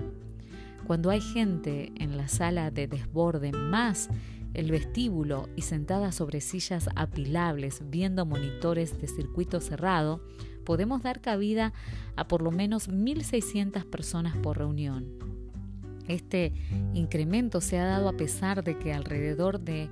Cuando 0.86 1.10
hay 1.10 1.22
gente 1.22 1.92
en 1.98 2.18
la 2.18 2.28
sala 2.28 2.72
de 2.72 2.88
desborde 2.88 3.52
más 3.52 4.10
el 4.54 4.72
vestíbulo 4.72 5.48
y 5.56 5.62
sentada 5.62 6.12
sobre 6.12 6.42
sillas 6.42 6.90
apilables 6.96 7.82
viendo 7.90 8.26
monitores 8.26 9.00
de 9.00 9.08
circuito 9.08 9.62
cerrado, 9.62 10.22
podemos 10.66 11.04
dar 11.04 11.22
cabida 11.22 11.72
a 12.16 12.28
por 12.28 12.42
lo 12.42 12.52
menos 12.52 12.90
1.600 12.90 13.86
personas 13.86 14.36
por 14.38 14.58
reunión. 14.58 15.41
Este 16.12 16.52
incremento 16.93 17.62
se 17.62 17.80
ha 17.80 17.86
dado 17.86 18.10
a 18.10 18.13
pesar 18.17 18.63
de 18.63 18.78
que 18.78 18.93
alrededor 18.93 19.62
de 19.62 19.89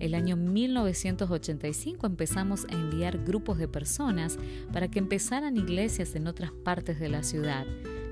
el 0.00 0.14
año 0.14 0.36
1985 0.36 2.06
empezamos 2.06 2.66
a 2.66 2.72
enviar 2.72 3.18
grupos 3.24 3.58
de 3.58 3.68
personas 3.68 4.38
para 4.72 4.88
que 4.88 4.98
empezaran 4.98 5.56
iglesias 5.56 6.14
en 6.14 6.26
otras 6.26 6.52
partes 6.52 7.00
de 7.00 7.08
la 7.08 7.22
ciudad. 7.22 7.66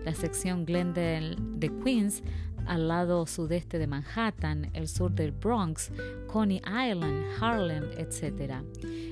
La 0.04 0.14
sección 0.14 0.66
Glendale 0.66 1.36
de 1.38 1.70
Queens 1.82 2.22
al 2.66 2.88
lado 2.88 3.26
sudeste 3.26 3.78
de 3.78 3.86
Manhattan, 3.86 4.70
el 4.74 4.88
sur 4.88 5.12
del 5.12 5.32
Bronx, 5.32 5.92
Coney 6.26 6.58
Island, 6.58 7.24
Harlem, 7.40 7.84
etc. 7.96 8.54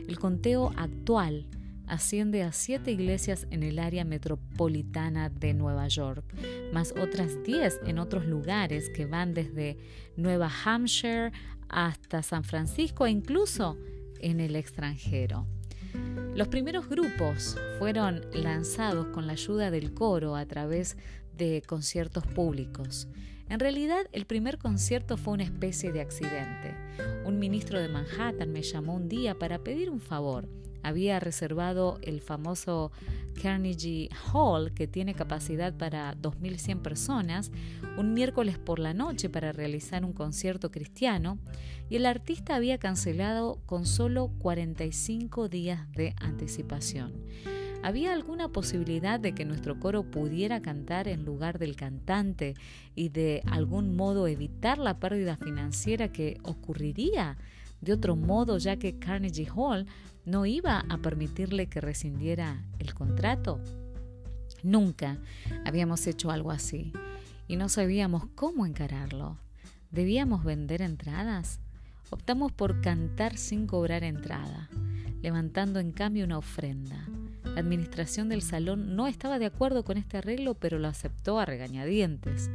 El 0.08 0.18
conteo 0.18 0.70
actual 0.76 1.46
asciende 1.86 2.42
a 2.42 2.52
siete 2.52 2.90
iglesias 2.92 3.46
en 3.50 3.62
el 3.62 3.78
área 3.78 4.04
metropolitana 4.04 5.28
de 5.28 5.54
Nueva 5.54 5.88
York, 5.88 6.24
más 6.72 6.92
otras 6.92 7.42
diez 7.44 7.80
en 7.86 7.98
otros 7.98 8.26
lugares 8.26 8.90
que 8.90 9.06
van 9.06 9.34
desde 9.34 9.76
Nueva 10.16 10.50
Hampshire 10.64 11.32
hasta 11.68 12.22
San 12.22 12.44
Francisco 12.44 13.06
e 13.06 13.10
incluso 13.10 13.76
en 14.20 14.40
el 14.40 14.56
extranjero. 14.56 15.46
Los 16.34 16.48
primeros 16.48 16.88
grupos 16.88 17.56
fueron 17.78 18.22
lanzados 18.32 19.06
con 19.08 19.26
la 19.26 19.34
ayuda 19.34 19.70
del 19.70 19.94
coro 19.94 20.34
a 20.34 20.46
través 20.46 20.96
de 21.36 21.62
conciertos 21.66 22.26
públicos. 22.26 23.08
En 23.48 23.60
realidad, 23.60 24.06
el 24.12 24.24
primer 24.24 24.58
concierto 24.58 25.16
fue 25.16 25.34
una 25.34 25.44
especie 25.44 25.92
de 25.92 26.00
accidente. 26.00 26.74
Un 27.24 27.38
ministro 27.38 27.78
de 27.78 27.88
Manhattan 27.88 28.50
me 28.50 28.62
llamó 28.62 28.94
un 28.94 29.08
día 29.08 29.38
para 29.38 29.58
pedir 29.62 29.90
un 29.90 30.00
favor 30.00 30.48
había 30.84 31.18
reservado 31.18 31.98
el 32.02 32.20
famoso 32.20 32.92
Carnegie 33.42 34.10
Hall, 34.32 34.72
que 34.74 34.86
tiene 34.86 35.14
capacidad 35.14 35.74
para 35.76 36.14
2.100 36.16 36.82
personas, 36.82 37.50
un 37.96 38.14
miércoles 38.14 38.58
por 38.58 38.78
la 38.78 38.94
noche 38.94 39.28
para 39.28 39.50
realizar 39.52 40.04
un 40.04 40.12
concierto 40.12 40.70
cristiano, 40.70 41.38
y 41.88 41.96
el 41.96 42.06
artista 42.06 42.54
había 42.54 42.78
cancelado 42.78 43.60
con 43.66 43.86
solo 43.86 44.28
45 44.38 45.48
días 45.48 45.90
de 45.92 46.14
anticipación. 46.18 47.24
¿Había 47.82 48.12
alguna 48.14 48.48
posibilidad 48.48 49.20
de 49.20 49.34
que 49.34 49.44
nuestro 49.44 49.78
coro 49.78 50.10
pudiera 50.10 50.62
cantar 50.62 51.08
en 51.08 51.24
lugar 51.24 51.58
del 51.58 51.76
cantante 51.76 52.54
y 52.94 53.10
de 53.10 53.42
algún 53.46 53.94
modo 53.94 54.26
evitar 54.26 54.78
la 54.78 54.98
pérdida 54.98 55.36
financiera 55.36 56.10
que 56.10 56.38
ocurriría 56.44 57.36
de 57.84 57.92
otro 57.92 58.16
modo 58.16 58.58
ya 58.58 58.76
que 58.76 58.98
Carnegie 58.98 59.48
Hall 59.54 59.86
no 60.24 60.46
iba 60.46 60.84
a 60.88 60.98
permitirle 60.98 61.66
que 61.66 61.80
rescindiera 61.80 62.62
el 62.78 62.94
contrato. 62.94 63.60
Nunca 64.62 65.18
habíamos 65.64 66.06
hecho 66.06 66.30
algo 66.30 66.50
así 66.50 66.92
y 67.46 67.56
no 67.56 67.68
sabíamos 67.68 68.26
cómo 68.34 68.66
encararlo. 68.66 69.38
¿Debíamos 69.90 70.44
vender 70.44 70.82
entradas? 70.82 71.60
Optamos 72.10 72.52
por 72.52 72.80
cantar 72.80 73.36
sin 73.36 73.66
cobrar 73.66 74.04
entrada, 74.04 74.68
levantando 75.22 75.80
en 75.80 75.92
cambio 75.92 76.24
una 76.24 76.38
ofrenda. 76.38 77.06
La 77.44 77.60
administración 77.60 78.28
del 78.28 78.42
salón 78.42 78.96
no 78.96 79.06
estaba 79.06 79.38
de 79.38 79.46
acuerdo 79.46 79.84
con 79.84 79.96
este 79.96 80.18
arreglo, 80.18 80.54
pero 80.54 80.78
lo 80.78 80.88
aceptó 80.88 81.38
a 81.38 81.44
regañadientes. 81.44 82.50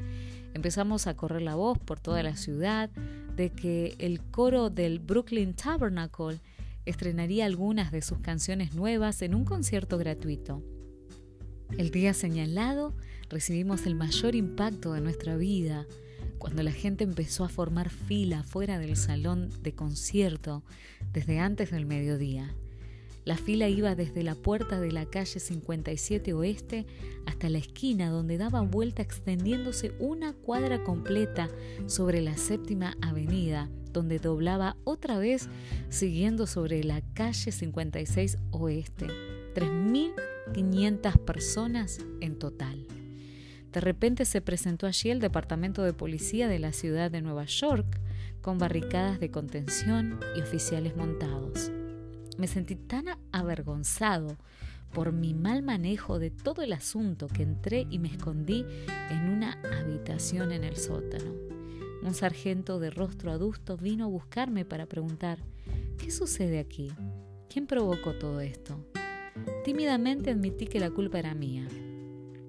Empezamos 0.53 1.07
a 1.07 1.15
correr 1.15 1.41
la 1.41 1.55
voz 1.55 1.77
por 1.77 1.99
toda 1.99 2.23
la 2.23 2.35
ciudad 2.35 2.89
de 3.35 3.51
que 3.51 3.95
el 3.99 4.21
coro 4.21 4.69
del 4.69 4.99
Brooklyn 4.99 5.53
Tabernacle 5.53 6.39
estrenaría 6.89 7.45
algunas 7.45 7.91
de 7.91 8.01
sus 8.01 8.19
canciones 8.19 8.73
nuevas 8.73 9.21
en 9.21 9.35
un 9.35 9.45
concierto 9.45 9.97
gratuito. 9.97 10.63
El 11.77 11.91
día 11.91 12.13
señalado 12.13 12.95
recibimos 13.29 13.85
el 13.85 13.95
mayor 13.95 14.35
impacto 14.35 14.93
de 14.93 15.01
nuestra 15.01 15.37
vida 15.37 15.85
cuando 16.39 16.63
la 16.63 16.71
gente 16.71 17.03
empezó 17.03 17.43
a 17.43 17.49
formar 17.49 17.89
fila 17.89 18.43
fuera 18.43 18.79
del 18.79 18.95
salón 18.95 19.49
de 19.61 19.75
concierto 19.75 20.63
desde 21.13 21.39
antes 21.39 21.71
del 21.71 21.85
mediodía. 21.85 22.55
La 23.25 23.37
fila 23.37 23.67
iba 23.67 23.93
desde 23.93 24.23
la 24.23 24.33
puerta 24.33 24.79
de 24.79 24.91
la 24.91 25.05
calle 25.05 25.39
57 25.39 26.33
Oeste 26.33 26.87
hasta 27.27 27.49
la 27.49 27.59
esquina 27.59 28.09
donde 28.09 28.37
daba 28.37 28.61
vuelta 28.61 29.03
extendiéndose 29.03 29.93
una 29.99 30.33
cuadra 30.33 30.83
completa 30.83 31.49
sobre 31.85 32.21
la 32.21 32.37
séptima 32.37 32.97
avenida 33.01 33.69
donde 33.91 34.19
doblaba 34.19 34.77
otra 34.83 35.17
vez 35.17 35.49
siguiendo 35.89 36.47
sobre 36.47 36.83
la 36.83 37.01
calle 37.13 37.51
56 37.51 38.37
Oeste. 38.51 39.07
3.500 39.55 41.17
personas 41.25 41.99
en 42.21 42.37
total. 42.37 42.85
De 43.71 43.81
repente 43.81 44.25
se 44.25 44.41
presentó 44.41 44.87
allí 44.87 45.11
el 45.11 45.19
Departamento 45.19 45.83
de 45.83 45.93
Policía 45.93 46.47
de 46.47 46.59
la 46.59 46.73
ciudad 46.73 47.11
de 47.11 47.21
Nueva 47.21 47.45
York 47.45 47.99
con 48.41 48.57
barricadas 48.57 49.19
de 49.19 49.29
contención 49.29 50.19
y 50.35 50.41
oficiales 50.41 50.95
montados. 50.95 51.71
Me 52.37 52.47
sentí 52.47 52.75
tan 52.75 53.05
avergonzado 53.31 54.37
por 54.93 55.11
mi 55.11 55.33
mal 55.33 55.61
manejo 55.61 56.19
de 56.19 56.31
todo 56.31 56.63
el 56.63 56.73
asunto 56.73 57.27
que 57.27 57.43
entré 57.43 57.85
y 57.89 57.99
me 57.99 58.07
escondí 58.07 58.65
en 59.11 59.29
una 59.29 59.59
habitación 59.79 60.51
en 60.51 60.63
el 60.63 60.77
sótano. 60.77 61.58
Un 62.01 62.13
sargento 62.13 62.79
de 62.79 62.89
rostro 62.89 63.31
adusto 63.31 63.77
vino 63.77 64.05
a 64.05 64.09
buscarme 64.09 64.65
para 64.65 64.85
preguntar, 64.85 65.39
¿qué 65.97 66.11
sucede 66.11 66.59
aquí? 66.59 66.91
¿Quién 67.49 67.67
provocó 67.67 68.13
todo 68.13 68.39
esto? 68.39 68.85
tímidamente 69.63 70.31
admití 70.31 70.67
que 70.67 70.79
la 70.79 70.89
culpa 70.89 71.19
era 71.19 71.33
mía. 71.33 71.67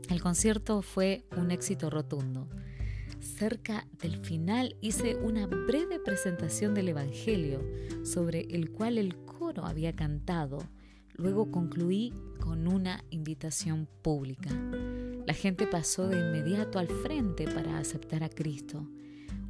El 0.09 0.21
concierto 0.21 0.83
fue 0.83 1.25
un 1.37 1.51
éxito 1.51 1.91
rotundo. 1.91 2.49
Cerca 3.21 3.87
del 4.01 4.17
final 4.17 4.77
hice 4.81 5.17
una 5.17 5.47
breve 5.47 6.01
presentación 6.01 6.75
del 6.75 6.89
Evangelio 6.89 7.63
sobre 8.05 8.41
el 8.51 8.71
cual 8.71 8.99
el 8.99 9.17
coro 9.25 9.67
había 9.67 9.95
cantado. 9.95 10.59
Luego 11.15 11.51
concluí 11.51 12.13
con 12.41 12.67
una 12.67 13.05
invitación 13.11 13.87
pública. 14.03 14.51
La 15.27 15.35
gente 15.35 15.67
pasó 15.67 16.09
de 16.09 16.19
inmediato 16.19 16.79
al 16.79 16.89
frente 16.89 17.45
para 17.45 17.79
aceptar 17.79 18.25
a 18.25 18.31
Cristo. 18.31 18.89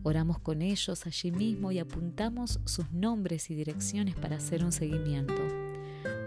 Oramos 0.02 0.38
con 0.38 0.62
ellos 0.62 1.06
allí 1.06 1.30
mismo 1.30 1.72
y 1.72 1.78
apuntamos 1.78 2.58
sus 2.64 2.90
nombres 2.90 3.50
y 3.50 3.54
direcciones 3.54 4.14
para 4.14 4.36
hacer 4.36 4.64
un 4.64 4.72
seguimiento. 4.72 5.34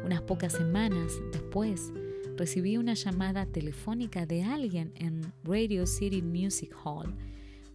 Unas 0.05 0.21
pocas 0.21 0.53
semanas 0.53 1.13
después, 1.31 1.91
recibí 2.37 2.77
una 2.77 2.93
llamada 2.93 3.47
telefónica 3.47 4.27
de 4.27 4.43
alguien 4.43 4.91
en 4.95 5.33
Radio 5.43 5.87
City 5.87 6.21
Music 6.21 6.75
Hall. 6.83 7.15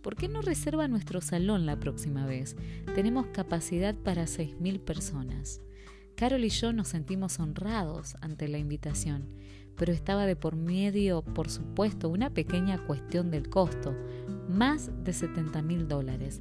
¿Por 0.03 0.15
qué 0.15 0.29
no 0.29 0.41
reserva 0.41 0.87
nuestro 0.87 1.21
salón 1.21 1.67
la 1.67 1.81
próxima 1.81 2.27
vez? 2.27 2.57
Tenemos 2.95 3.27
capacidad 3.29 3.97
para 3.97 4.25
6.000 4.25 4.79
personas. 4.79 5.61
Carol 6.15 6.45
y 6.45 6.51
yo 6.51 6.73
nos 6.73 6.89
sentimos 6.89 7.41
honrados 7.41 8.17
ante 8.21 8.47
la 8.47 8.59
invitación 8.59 9.29
pero 9.79 9.93
estaba 9.93 10.27
de 10.27 10.37
por 10.37 10.57
medio, 10.57 11.23
por 11.23 11.49
supuesto, 11.49 12.09
una 12.09 12.31
pequeña 12.31 12.85
cuestión 12.85 13.31
del 13.31 13.49
costo, 13.49 13.95
más 14.49 14.91
de 15.05 15.13
70 15.13 15.63
mil 15.63 15.89
dólares. 15.89 16.41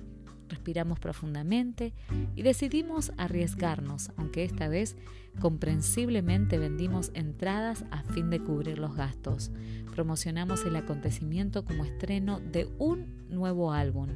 Respiramos 0.49 0.99
profundamente 0.99 1.93
y 2.35 2.41
decidimos 2.41 3.11
arriesgarnos, 3.17 4.11
aunque 4.15 4.43
esta 4.45 4.69
vez 4.69 4.95
comprensiblemente 5.39 6.57
vendimos 6.57 7.11
entradas 7.13 7.83
a 7.91 8.03
fin 8.03 8.29
de 8.29 8.39
cubrir 8.39 8.79
los 8.79 8.95
gastos. 8.95 9.51
Promocionamos 9.93 10.65
el 10.65 10.75
acontecimiento 10.77 11.65
como 11.65 11.83
estreno 11.83 12.39
de 12.39 12.69
un 12.79 13.27
nuevo 13.29 13.73
álbum. 13.73 14.07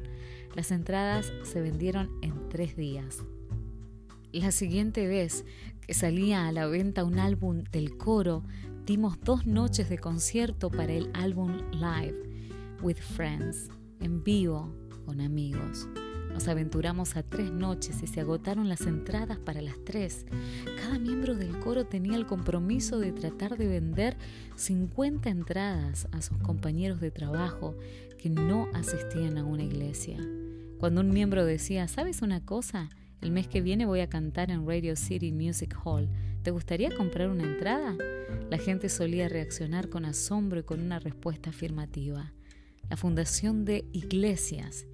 Las 0.56 0.72
entradas 0.72 1.34
se 1.44 1.62
vendieron 1.62 2.10
en 2.22 2.50
tres 2.50 2.78
días. 2.78 3.24
La 4.32 4.52
siguiente 4.52 5.08
vez 5.08 5.46
que 5.86 5.94
salía 5.94 6.48
a 6.48 6.52
la 6.54 6.68
venta 6.68 7.04
un 7.04 7.20
álbum 7.20 7.64
del 7.72 7.98
coro, 7.98 8.44
dimos 8.86 9.20
dos 9.22 9.46
noches 9.46 9.90
de 9.90 9.98
concierto 9.98 10.72
para 10.72 10.94
el 10.94 11.12
álbum 11.14 11.58
Live 11.74 12.16
with 12.82 12.98
Friends, 12.98 13.70
en 14.02 14.24
vivo 14.24 14.74
con 15.06 15.22
amigos. 15.22 15.88
Nos 16.34 16.48
aventuramos 16.48 17.18
a 17.18 17.24
tres 17.24 17.52
noches 17.52 18.02
y 18.02 18.08
se 18.08 18.22
agotaron 18.22 18.70
las 18.70 18.82
entradas 18.82 19.38
para 19.38 19.62
las 19.62 19.76
tres. 19.84 20.26
Cada 20.78 20.98
miembro 20.98 21.36
del 21.36 21.60
coro 21.60 21.86
tenía 21.86 22.16
el 22.16 22.26
compromiso 22.26 23.00
de 23.00 23.12
tratar 23.12 23.58
de 23.58 23.68
vender 23.68 24.18
50 24.56 25.30
entradas 25.30 26.08
a 26.12 26.22
sus 26.22 26.38
compañeros 26.38 27.02
de 27.02 27.12
trabajo 27.12 27.76
que 28.18 28.30
no 28.30 28.70
asistían 28.74 29.38
a 29.38 29.44
una 29.44 29.64
iglesia. 29.64 30.18
Cuando 30.80 31.02
un 31.02 31.10
miembro 31.10 31.46
decía, 31.46 31.88
¿sabes 31.88 32.22
una 32.22 32.44
cosa? 32.44 32.90
El 33.20 33.32
mes 33.32 33.48
que 33.48 33.62
viene 33.62 33.86
voy 33.86 34.00
a 34.00 34.10
cantar 34.10 34.50
en 34.50 34.66
Radio 34.66 34.96
City 34.96 35.32
Music 35.32 35.78
Hall. 35.84 36.10
¿Te 36.44 36.50
gustaría 36.50 36.96
comprar 36.96 37.30
una 37.30 37.44
entrada? 37.44 37.96
La 38.50 38.58
gente 38.58 38.90
solía 38.90 39.30
reaccionar 39.30 39.90
con 39.90 40.06
asombro 40.06 40.62
y 40.62 40.64
con 40.64 40.80
una 40.80 40.98
respuesta 40.98 41.52
afirmativa. 41.52 42.32
La 42.92 42.98
fundación 42.98 43.64
de 43.64 43.86
iglesias 43.94 44.86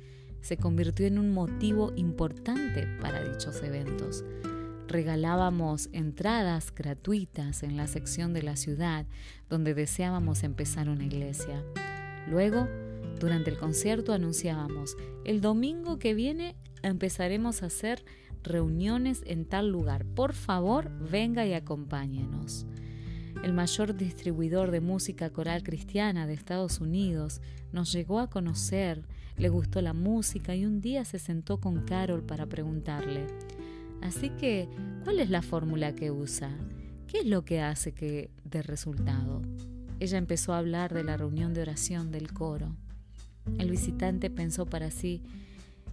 se 0.42 0.56
convirtió 0.56 1.08
en 1.08 1.18
un 1.18 1.32
motivo 1.32 1.94
importante 1.96 2.86
para 3.02 3.28
dichos 3.28 3.64
eventos. 3.64 4.24
Regalábamos 4.88 5.90
entradas 5.94 6.72
gratuitas 6.76 7.64
en 7.64 7.76
la 7.76 7.88
sección 7.88 8.34
de 8.34 8.44
la 8.44 8.56
ciudad 8.56 9.08
donde 9.50 9.74
deseábamos 9.74 10.44
empezar 10.44 10.90
una 10.90 11.06
iglesia. 11.06 11.66
Luego, 12.30 12.68
durante 13.20 13.50
el 13.50 13.58
concierto 13.58 14.14
anunciábamos, 14.14 14.96
el 15.26 15.42
domingo 15.42 15.98
que 15.98 16.14
viene 16.14 16.56
empezaremos 16.84 17.64
a 17.64 17.66
hacer 17.66 18.06
reuniones 18.44 19.24
en 19.26 19.44
tal 19.46 19.72
lugar. 19.72 20.06
Por 20.06 20.34
favor, 20.34 20.92
venga 21.00 21.48
y 21.48 21.54
acompáñenos. 21.54 22.68
El 23.44 23.54
mayor 23.54 23.96
distribuidor 23.96 24.72
de 24.72 24.82
música 24.82 25.30
coral 25.30 25.64
cristiana 25.64 26.28
de 26.28 26.34
Estados 26.34 26.80
Unidos 26.82 27.42
nos 27.72 27.92
llegó 27.94 28.20
a 28.20 28.30
conocer, 28.30 29.04
le 29.38 29.50
gustó 29.50 29.82
la 29.82 29.94
música 29.94 30.56
y 30.56 30.66
un 30.66 30.82
día 30.82 31.06
se 31.06 31.20
sentó 31.20 31.60
con 31.60 31.86
Carol 31.86 32.24
para 32.24 32.48
preguntarle, 32.48 33.28
así 34.02 34.30
que, 34.32 34.68
¿cuál 35.04 35.20
es 35.20 35.30
la 35.30 35.42
fórmula 35.42 35.94
que 35.94 36.12
usa? 36.12 36.58
¿Qué 37.08 37.20
es 37.20 37.26
lo 37.26 37.46
que 37.46 37.62
hace 37.62 37.94
que 37.94 38.32
dé 38.44 38.64
resultado? 38.64 39.42
Ella 40.00 40.18
empezó 40.18 40.54
a 40.54 40.58
hablar 40.58 40.94
de 40.94 41.04
la 41.04 41.16
reunión 41.16 41.54
de 41.54 41.62
oración 41.62 42.12
del 42.12 42.34
coro. 42.34 42.76
El 43.58 43.70
visitante 43.70 44.30
pensó 44.30 44.66
para 44.66 44.92
sí, 44.92 45.24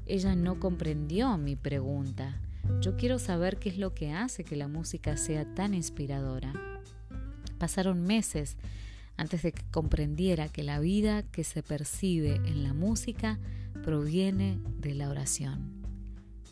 ella 0.06 0.34
no 0.34 0.58
comprendió 0.58 1.36
mi 1.38 1.56
pregunta. 1.56 2.40
Yo 2.80 2.96
quiero 2.96 3.18
saber 3.18 3.58
qué 3.58 3.68
es 3.68 3.78
lo 3.78 3.94
que 3.94 4.12
hace 4.12 4.44
que 4.44 4.56
la 4.56 4.68
música 4.68 5.16
sea 5.16 5.54
tan 5.54 5.74
inspiradora. 5.74 6.73
Pasaron 7.64 8.02
meses 8.02 8.58
antes 9.16 9.40
de 9.40 9.52
que 9.52 9.62
comprendiera 9.70 10.50
que 10.50 10.62
la 10.62 10.80
vida 10.80 11.22
que 11.22 11.44
se 11.44 11.62
percibe 11.62 12.34
en 12.44 12.62
la 12.62 12.74
música 12.74 13.38
proviene 13.82 14.60
de 14.80 14.92
la 14.92 15.08
oración. 15.08 15.72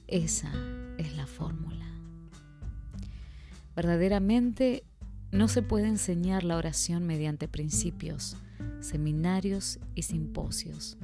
Esa 0.07 0.51
es 0.96 1.14
la 1.14 1.27
fórmula. 1.27 1.85
Verdaderamente 3.77 4.85
no 5.33 5.48
se 5.48 5.61
puede 5.61 5.87
enseñar 5.87 6.44
la 6.44 6.57
oración 6.57 7.07
mediante 7.07 7.46
principios, 7.46 8.38
seminarios 8.81 9.81
y 9.94 10.05
simposios 10.05 10.96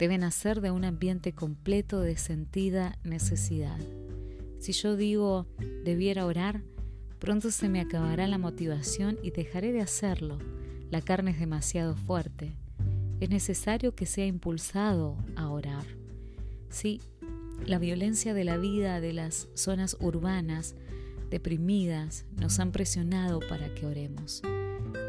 deben 0.00 0.24
hacer 0.24 0.60
de 0.60 0.72
un 0.72 0.84
ambiente 0.84 1.32
completo 1.32 2.00
de 2.00 2.16
sentida 2.16 2.98
necesidad. 3.04 3.78
Si 4.58 4.72
yo 4.72 4.96
digo 4.96 5.46
debiera 5.84 6.26
orar, 6.26 6.64
pronto 7.18 7.50
se 7.50 7.68
me 7.68 7.80
acabará 7.80 8.26
la 8.26 8.38
motivación 8.38 9.18
y 9.22 9.30
dejaré 9.30 9.72
de 9.72 9.80
hacerlo. 9.80 10.38
La 10.90 11.00
carne 11.00 11.32
es 11.32 11.38
demasiado 11.38 11.96
fuerte. 11.96 12.56
Es 13.20 13.30
necesario 13.30 13.94
que 13.94 14.06
sea 14.06 14.26
impulsado 14.26 15.16
a 15.36 15.48
orar. 15.50 15.84
Sí, 16.70 17.00
la 17.66 17.78
violencia 17.78 18.34
de 18.34 18.44
la 18.44 18.56
vida 18.56 19.00
de 19.00 19.12
las 19.12 19.48
zonas 19.54 19.96
urbanas 20.00 20.76
deprimidas 21.30 22.24
nos 22.36 22.58
han 22.58 22.72
presionado 22.72 23.40
para 23.40 23.74
que 23.74 23.86
oremos 23.86 24.42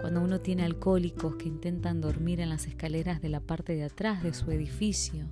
cuando 0.02 0.22
uno 0.22 0.40
tiene 0.40 0.64
alcohólicos 0.64 1.36
que 1.36 1.48
intentan 1.48 2.02
dormir 2.02 2.40
en 2.40 2.50
las 2.50 2.68
escaleras 2.68 3.22
de 3.22 3.30
la 3.30 3.42
parte 3.42 3.76
de 3.76 3.84
atrás 3.84 4.24
de 4.24 4.34
su 4.34 4.52
edificio, 4.52 5.26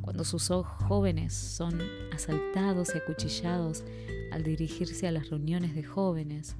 cuando 0.00 0.24
sus 0.24 0.48
jóvenes 0.88 1.34
son 1.34 1.80
asaltados 2.12 2.94
y 2.94 2.98
acuchillados 2.98 3.84
al 4.32 4.42
dirigirse 4.42 5.06
a 5.06 5.12
las 5.12 5.30
reuniones 5.30 5.74
de 5.74 5.82
jóvenes, 5.82 6.56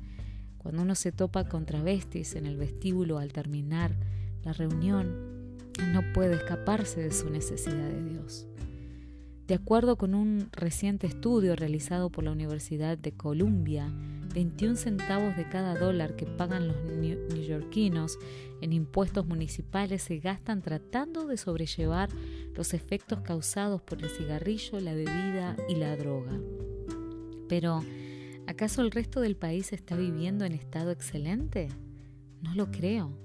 cuando 0.59 0.83
uno 0.83 0.95
se 0.95 1.13
topa 1.13 1.49
con 1.49 1.65
travestis 1.65 2.35
en 2.35 2.47
el 2.47 2.57
vestíbulo 2.57 3.19
al 3.19 3.33
terminar 3.33 3.97
la 4.43 4.53
reunión, 4.53 5.59
no 5.93 6.03
puede 6.13 6.35
escaparse 6.35 7.01
de 7.01 7.13
su 7.13 7.31
necesidad 7.31 7.89
de 7.89 8.05
Dios. 8.05 8.47
De 9.47 9.55
acuerdo 9.55 9.97
con 9.97 10.15
un 10.15 10.49
reciente 10.53 11.07
estudio 11.07 11.57
realizado 11.57 12.11
por 12.11 12.25
la 12.25 12.31
Universidad 12.31 12.97
de 12.97 13.13
Columbia, 13.13 13.91
21 14.33 14.77
centavos 14.77 15.37
de 15.37 15.49
cada 15.49 15.75
dólar 15.75 16.15
que 16.15 16.27
pagan 16.27 16.69
los 16.69 16.77
neoyorquinos 16.85 18.19
en 18.61 18.73
impuestos 18.73 19.27
municipales 19.27 20.03
se 20.03 20.19
gastan 20.19 20.63
tratando 20.63 21.27
de 21.27 21.37
sobrellevar 21.37 22.11
los 22.55 22.75
efectos 22.75 23.21
causados 23.21 23.83
por 23.83 24.03
el 24.03 24.11
cigarrillo, 24.11 24.81
la 24.81 24.95
bebida 24.95 25.57
y 25.69 25.77
la 25.77 25.97
droga. 25.97 26.39
Pero, 27.49 27.83
¿acaso 28.47 28.83
el 28.83 28.91
resto 28.91 29.21
del 29.21 29.37
país 29.37 29.73
está 29.73 29.97
viviendo 29.97 30.45
en 30.45 30.53
estado 30.53 30.91
excelente? 30.91 31.69
No 32.43 32.55
lo 32.55 32.71
creo. 32.71 33.17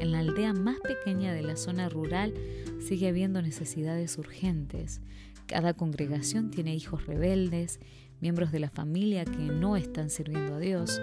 En 0.00 0.12
la 0.12 0.20
aldea 0.20 0.52
más 0.52 0.78
pequeña 0.80 1.32
de 1.32 1.42
la 1.42 1.56
zona 1.56 1.88
rural 1.88 2.34
sigue 2.80 3.08
habiendo 3.08 3.42
necesidades 3.42 4.16
urgentes. 4.18 5.00
Cada 5.46 5.74
congregación 5.74 6.50
tiene 6.50 6.74
hijos 6.74 7.06
rebeldes 7.06 7.80
miembros 8.20 8.52
de 8.52 8.60
la 8.60 8.70
familia 8.70 9.24
que 9.24 9.38
no 9.38 9.76
están 9.76 10.10
sirviendo 10.10 10.54
a 10.54 10.58
Dios, 10.58 11.00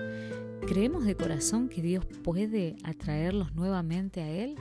¿creemos 0.68 1.06
de 1.06 1.16
corazón 1.16 1.70
que 1.70 1.82
Dios 1.82 2.06
puede 2.24 2.76
atraerlos 2.84 3.54
nuevamente 3.54 4.22
a 4.22 4.30
Él? 4.30 4.56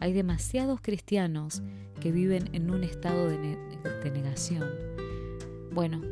Hay 0.00 0.12
demasiados 0.12 0.80
cristianos 0.82 1.62
que 2.00 2.10
viven 2.10 2.48
en 2.52 2.70
un 2.70 2.82
estado 2.82 3.28
de, 3.28 3.56
negación. 4.10 4.68
Bueno, 5.72 6.02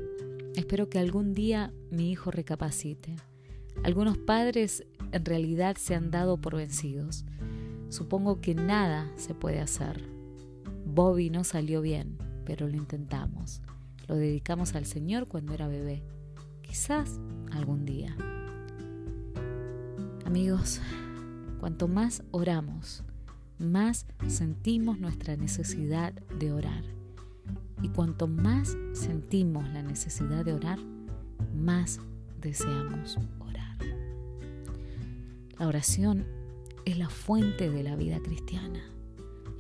espero 0.55 0.89
que 0.89 0.99
algún 0.99 1.35
día 1.35 1.73
mi 1.91 2.13
hijo 2.13 2.31
recapacite. 2.31 3.17
Algunos 3.83 4.19
padres 4.19 4.85
en 5.11 5.25
realidad 5.25 5.77
se 5.77 5.95
han 5.95 6.11
dado 6.11 6.37
por 6.41 6.55
vencidos. 6.57 7.25
Supongo 7.89 8.41
que 8.41 8.55
nada 8.55 9.11
se 9.17 9.35
puede 9.35 9.61
hacer. 9.61 10.05
Bobby 10.85 11.31
no 11.31 11.43
salió 11.43 11.81
bien, 11.81 12.19
pero 12.45 12.69
lo 12.69 12.77
intentamos 12.77 13.63
lo 14.09 14.17
dedicamos 14.17 14.75
al 14.75 14.87
Señor 14.87 15.29
cuando 15.29 15.53
era 15.53 15.69
bebé. 15.69 16.03
Quizás 16.63 17.21
algún 17.53 17.85
día. 17.85 18.17
Amigos, 20.25 20.81
cuanto 21.61 21.89
más 21.89 22.23
oramos, 22.31 23.05
más 23.59 24.07
sentimos 24.27 24.99
nuestra 24.99 25.37
necesidad 25.37 26.13
de 26.39 26.53
orar. 26.53 26.85
Y 27.83 27.89
cuanto 27.89 28.27
más 28.27 28.77
sentimos 28.93 29.69
la 29.71 29.83
necesidad 29.83 30.45
de 30.45 30.53
orar, 30.53 30.79
más 31.55 32.01
deseamos 32.41 33.19
orar. 33.41 33.79
La 35.59 35.67
oración 35.67 36.25
es 36.85 36.99
la 36.99 37.09
fuente 37.09 37.71
de 37.71 37.83
la 37.83 37.97
vida 37.97 38.21
cristiana, 38.21 38.81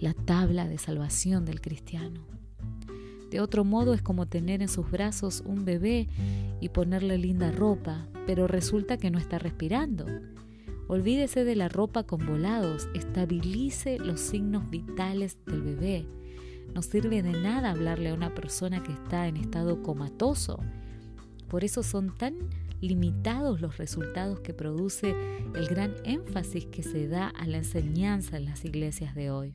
la 0.01 0.15
tabla 0.15 0.69
de 0.69 0.79
salvación 0.79 1.45
del 1.45 1.61
cristiano. 1.61 2.21
De 3.31 3.41
otro 3.41 3.65
modo 3.65 3.95
es 3.95 4.01
como 4.01 4.27
tener 4.27 4.63
en 4.63 4.69
sus 4.69 4.91
brazos 4.91 5.43
un 5.45 5.65
bebé 5.65 6.09
y 6.61 6.71
ponerle 6.71 7.19
linda 7.19 7.51
ropa, 7.53 8.09
pero 8.27 8.47
resulta 8.47 8.97
que 8.97 9.11
no 9.11 9.19
está 9.19 9.39
respirando 9.39 10.07
Olvídese 10.89 11.45
de 11.45 11.55
la 11.55 11.69
ropa 11.69 12.05
con 12.05 12.25
volados, 12.25 12.89
estabilice 12.95 13.99
los 13.99 14.21
signos 14.21 14.71
vitales 14.71 15.37
del 15.45 15.61
bebé. 15.61 16.07
No 16.75 16.81
sirve 16.81 17.23
de 17.23 17.33
nada 17.33 17.73
hablarle 17.73 18.09
a 18.09 18.15
una 18.15 18.35
persona 18.35 18.83
que 18.83 18.93
está 18.93 19.29
en 19.29 19.37
estado 19.37 19.83
comatoso. 19.83 20.59
Por 21.47 21.63
eso 21.63 21.83
son 21.83 22.17
tan 22.17 22.37
limitados 22.81 23.61
los 23.61 23.77
resultados 23.77 24.41
que 24.41 24.55
produce 24.55 25.15
el 25.55 25.67
gran 25.67 25.95
énfasis 26.05 26.65
que 26.65 26.83
se 26.83 27.07
da 27.07 27.29
a 27.29 27.47
la 27.47 27.59
enseñanza 27.59 28.39
en 28.39 28.47
las 28.47 28.65
iglesias 28.65 29.15
de 29.15 29.31
hoy. 29.31 29.55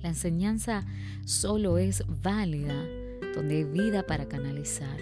La 0.00 0.08
enseñanza 0.08 0.86
solo 1.26 1.76
es 1.76 2.04
válida 2.22 2.86
donde 3.34 3.56
hay 3.56 3.64
vida 3.64 4.06
para 4.06 4.28
canalizar. 4.28 4.98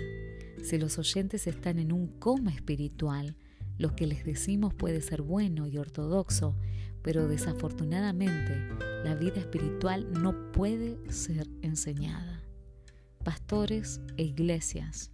Si 0.60 0.76
los 0.76 0.98
oyentes 0.98 1.46
están 1.46 1.78
en 1.78 1.92
un 1.92 2.08
coma 2.18 2.50
espiritual, 2.50 3.36
lo 3.78 3.94
que 3.94 4.06
les 4.06 4.24
decimos 4.24 4.74
puede 4.74 5.00
ser 5.00 5.22
bueno 5.22 5.66
y 5.66 5.78
ortodoxo, 5.78 6.56
pero 7.02 7.28
desafortunadamente 7.28 8.68
la 9.04 9.14
vida 9.14 9.40
espiritual 9.40 10.12
no 10.12 10.52
puede 10.52 10.98
ser 11.10 11.48
enseñada. 11.62 12.42
Pastores 13.24 14.00
e 14.16 14.24
iglesias 14.24 15.12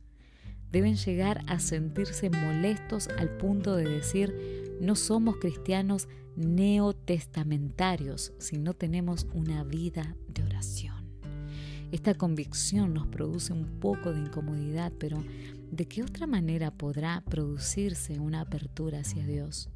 deben 0.72 0.96
llegar 0.96 1.44
a 1.46 1.60
sentirse 1.60 2.30
molestos 2.30 3.08
al 3.18 3.36
punto 3.36 3.76
de 3.76 3.88
decir 3.88 4.76
no 4.80 4.96
somos 4.96 5.36
cristianos 5.36 6.08
neotestamentarios 6.36 8.32
si 8.38 8.58
no 8.58 8.74
tenemos 8.74 9.26
una 9.34 9.62
vida 9.62 10.16
de 10.26 10.42
oración. 10.42 11.04
Esta 11.92 12.14
convicción 12.14 12.92
nos 12.92 13.06
produce 13.06 13.52
un 13.52 13.78
poco 13.78 14.12
de 14.12 14.18
incomodidad, 14.18 14.92
pero 14.98 15.22
¿de 15.70 15.86
qué 15.86 16.02
otra 16.02 16.26
manera 16.26 16.70
podrá 16.70 17.22
producirse 17.22 18.18
una 18.18 18.40
apertura 18.40 19.00
hacia 19.00 19.26
Dios? 19.26 19.70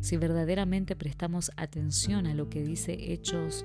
Si 0.00 0.16
verdaderamente 0.16 0.94
prestamos 0.94 1.50
atención 1.56 2.26
a 2.26 2.34
lo 2.34 2.48
que 2.48 2.62
dice 2.62 3.12
Hechos 3.12 3.64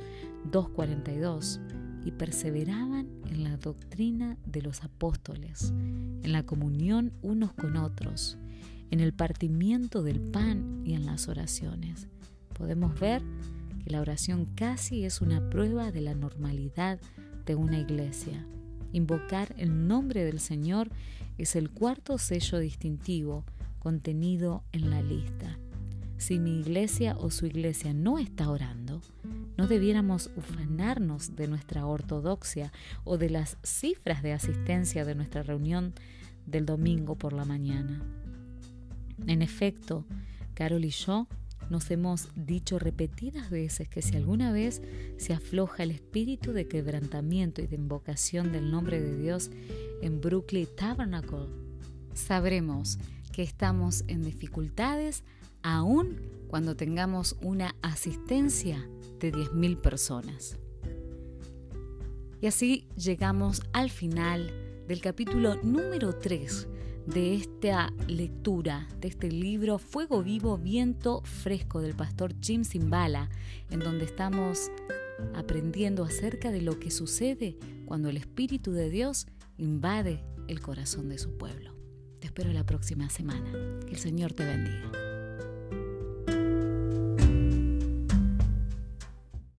2.42 0.50 1.60
y 2.04 2.12
perseveraban 2.12 3.08
en 3.30 3.44
la 3.44 3.58
doctrina 3.58 4.38
de 4.46 4.62
los 4.62 4.84
apóstoles, 4.84 5.72
en 5.72 6.32
la 6.32 6.44
comunión 6.44 7.14
unos 7.22 7.54
con 7.54 7.78
otros, 7.78 8.38
en 8.90 9.00
el 9.00 9.14
partimiento 9.14 10.04
del 10.04 10.20
pan 10.20 10.82
y 10.84 10.94
en 10.94 11.06
las 11.06 11.28
oraciones, 11.28 12.08
podemos 12.58 13.00
ver 13.00 13.22
que 13.84 13.90
la 13.90 14.02
oración 14.02 14.46
casi 14.46 15.06
es 15.06 15.22
una 15.22 15.50
prueba 15.50 15.92
de 15.92 16.02
la 16.02 16.14
normalidad 16.14 17.00
de 17.46 17.56
una 17.56 17.80
iglesia. 17.80 18.46
Invocar 18.93 19.54
el 19.58 19.88
nombre 19.88 20.23
del 20.23 20.39
Señor 20.39 20.89
es 21.38 21.56
el 21.56 21.69
cuarto 21.69 22.17
sello 22.17 22.60
distintivo 22.60 23.45
contenido 23.80 24.63
en 24.71 24.89
la 24.89 25.01
lista. 25.01 25.58
Si 26.17 26.38
mi 26.38 26.60
iglesia 26.60 27.17
o 27.17 27.32
su 27.32 27.47
iglesia 27.47 27.93
no 27.93 28.19
está 28.19 28.49
orando, 28.49 29.01
no 29.58 29.65
debiéramos 29.65 30.30
ufanarnos 30.36 31.36
de 31.36 31.47
nuestra 31.47 31.88
ortodoxia 31.88 32.71
o 33.04 33.17
de 33.17 33.32
las 33.32 33.58
cifras 33.63 34.21
de 34.21 34.34
asistencia 34.34 35.04
de 35.04 35.15
nuestra 35.15 35.41
reunión 35.41 35.93
del 36.45 36.67
domingo 36.67 37.15
por 37.15 37.34
la 37.34 37.45
mañana. 37.45 38.04
En 39.25 39.41
efecto, 39.41 40.06
Carol 40.54 40.86
y 40.86 40.89
yo 40.89 41.27
nos 41.72 41.90
hemos 41.90 42.28
dicho 42.36 42.80
repetidas 42.80 43.50
veces 43.50 43.88
que 43.88 44.02
si 44.02 44.18
alguna 44.18 44.52
vez 44.52 44.82
se 45.18 45.34
afloja 45.34 45.84
el 45.84 45.92
espíritu 45.92 46.52
de 46.52 46.68
quebrantamiento 46.68 47.62
y 47.62 47.68
de 47.68 47.78
invocación 47.78 48.52
del 48.52 48.70
nombre 48.70 49.00
de 49.00 49.18
Dios 49.18 49.50
en 50.02 50.20
Brooklyn 50.20 50.68
Tabernacle, 50.76 51.48
sabremos 52.14 53.00
que 53.32 53.42
estamos 53.42 54.04
en 54.08 54.22
dificultades 54.22 55.24
aún 55.64 56.18
cuando 56.50 56.76
tengamos 56.76 57.38
una 57.42 57.74
asistencia 57.82 58.86
de 59.20 59.32
10.000 59.32 59.80
personas. 59.80 60.58
Y 62.42 62.48
así 62.48 62.90
llegamos 62.98 63.62
al 63.72 63.90
final 63.90 64.52
del 64.90 65.00
capítulo 65.00 65.56
número 65.64 66.20
3 66.20 66.68
de 67.06 67.36
esta 67.36 67.92
lectura, 68.08 68.88
de 69.00 69.08
este 69.08 69.32
libro 69.32 69.80
Fuego 69.80 70.24
Vivo, 70.24 70.58
Viento 70.58 71.22
Fresco 71.24 71.82
del 71.82 71.96
pastor 71.96 72.34
Jim 72.42 72.64
Simbala, 72.64 73.30
en 73.70 73.80
donde 73.80 74.06
estamos 74.06 74.72
aprendiendo 75.36 76.04
acerca 76.04 76.52
de 76.52 76.62
lo 76.62 76.80
que 76.80 76.92
sucede 76.92 77.58
cuando 77.86 78.10
el 78.10 78.18
Espíritu 78.18 78.72
de 78.72 78.90
Dios 78.90 79.28
invade 79.58 80.24
el 80.48 80.62
corazón 80.62 81.10
de 81.10 81.18
su 81.18 81.38
pueblo. 81.38 81.76
Te 82.20 82.28
espero 82.28 82.52
la 82.52 82.66
próxima 82.66 83.10
semana. 83.10 83.52
Que 83.86 83.92
el 83.92 83.98
Señor 83.98 84.34
te 84.34 84.46
bendiga. 84.46 85.11